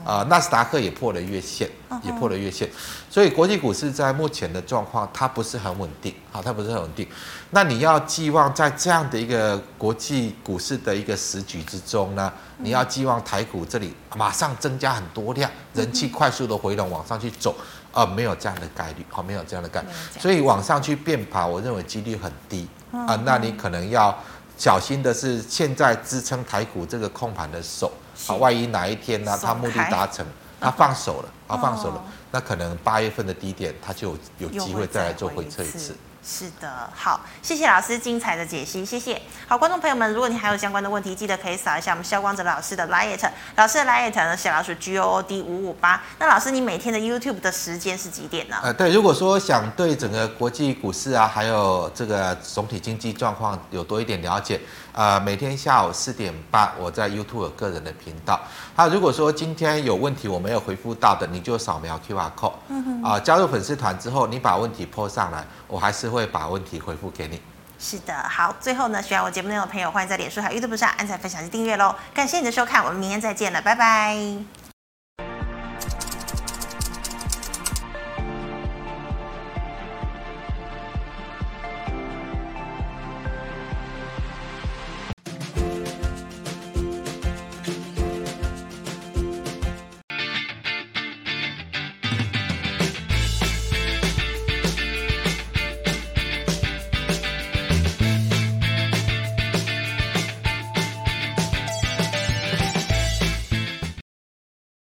[0.06, 1.68] 啊，纳斯达克也破了月线，
[2.03, 2.70] 也破了月线，
[3.10, 7.08] 所以国际股市在目前的状况，它不是很稳定，好，它不是很稳定。
[7.49, 17.56] 那你要寄望在这样的一个国际股市的一个时局之中呢，你要寄望台股这里马上增加很多量，人气快速的回笼往上去走，
[17.91, 19.88] 呃，没有这样的概率，好，没有这样的概率，
[20.20, 23.20] 所以往上去变盘，我认为几率很低啊。
[23.26, 24.16] 那你可能要
[24.56, 27.91] 小心的是，现在支撑台股这个控盘的手。
[28.26, 30.26] 好，万一哪一天呢，他目的达成，
[30.59, 35.95] 他放手了，他，放手了，那可能八月份的低点，他就有机会再来做回撤一次。
[36.28, 39.22] 是的，好，谢谢老师精彩的解析，谢谢。
[39.47, 43.16] 好，观众朋友们，如果你还有相关的问题，记得可以扫一下我们肖光哲老师的 LINE，
[43.55, 46.01] 老师的 LINE 呢，小老鼠 G O O D 五五八。
[46.18, 48.57] 那老师，你每天的 YouTube 的时间是几点呢？
[48.63, 54.59] 呃，对，如果说想对整个国际股市啊，还有这个总体经济状况有多一点了解，
[54.96, 58.39] 呃，每天下午四点半，我在 YouTube 有个人的频道。
[58.74, 67.41] 好，如果说今天有问题我没有回复到的，你就扫描 QR code，嗯哼，啊、呃，加入粉丝团之后，你把问题 po 上来，我还是会把问题回复给你。
[67.78, 71.93] 是的，好，最后呢，喜欢我节目内容的朋友，欢迎在脸书还有 YouTube 上按赞、分享及订阅喽。
[72.14, 74.64] 感谢你的收看，我们明天再见了，拜拜。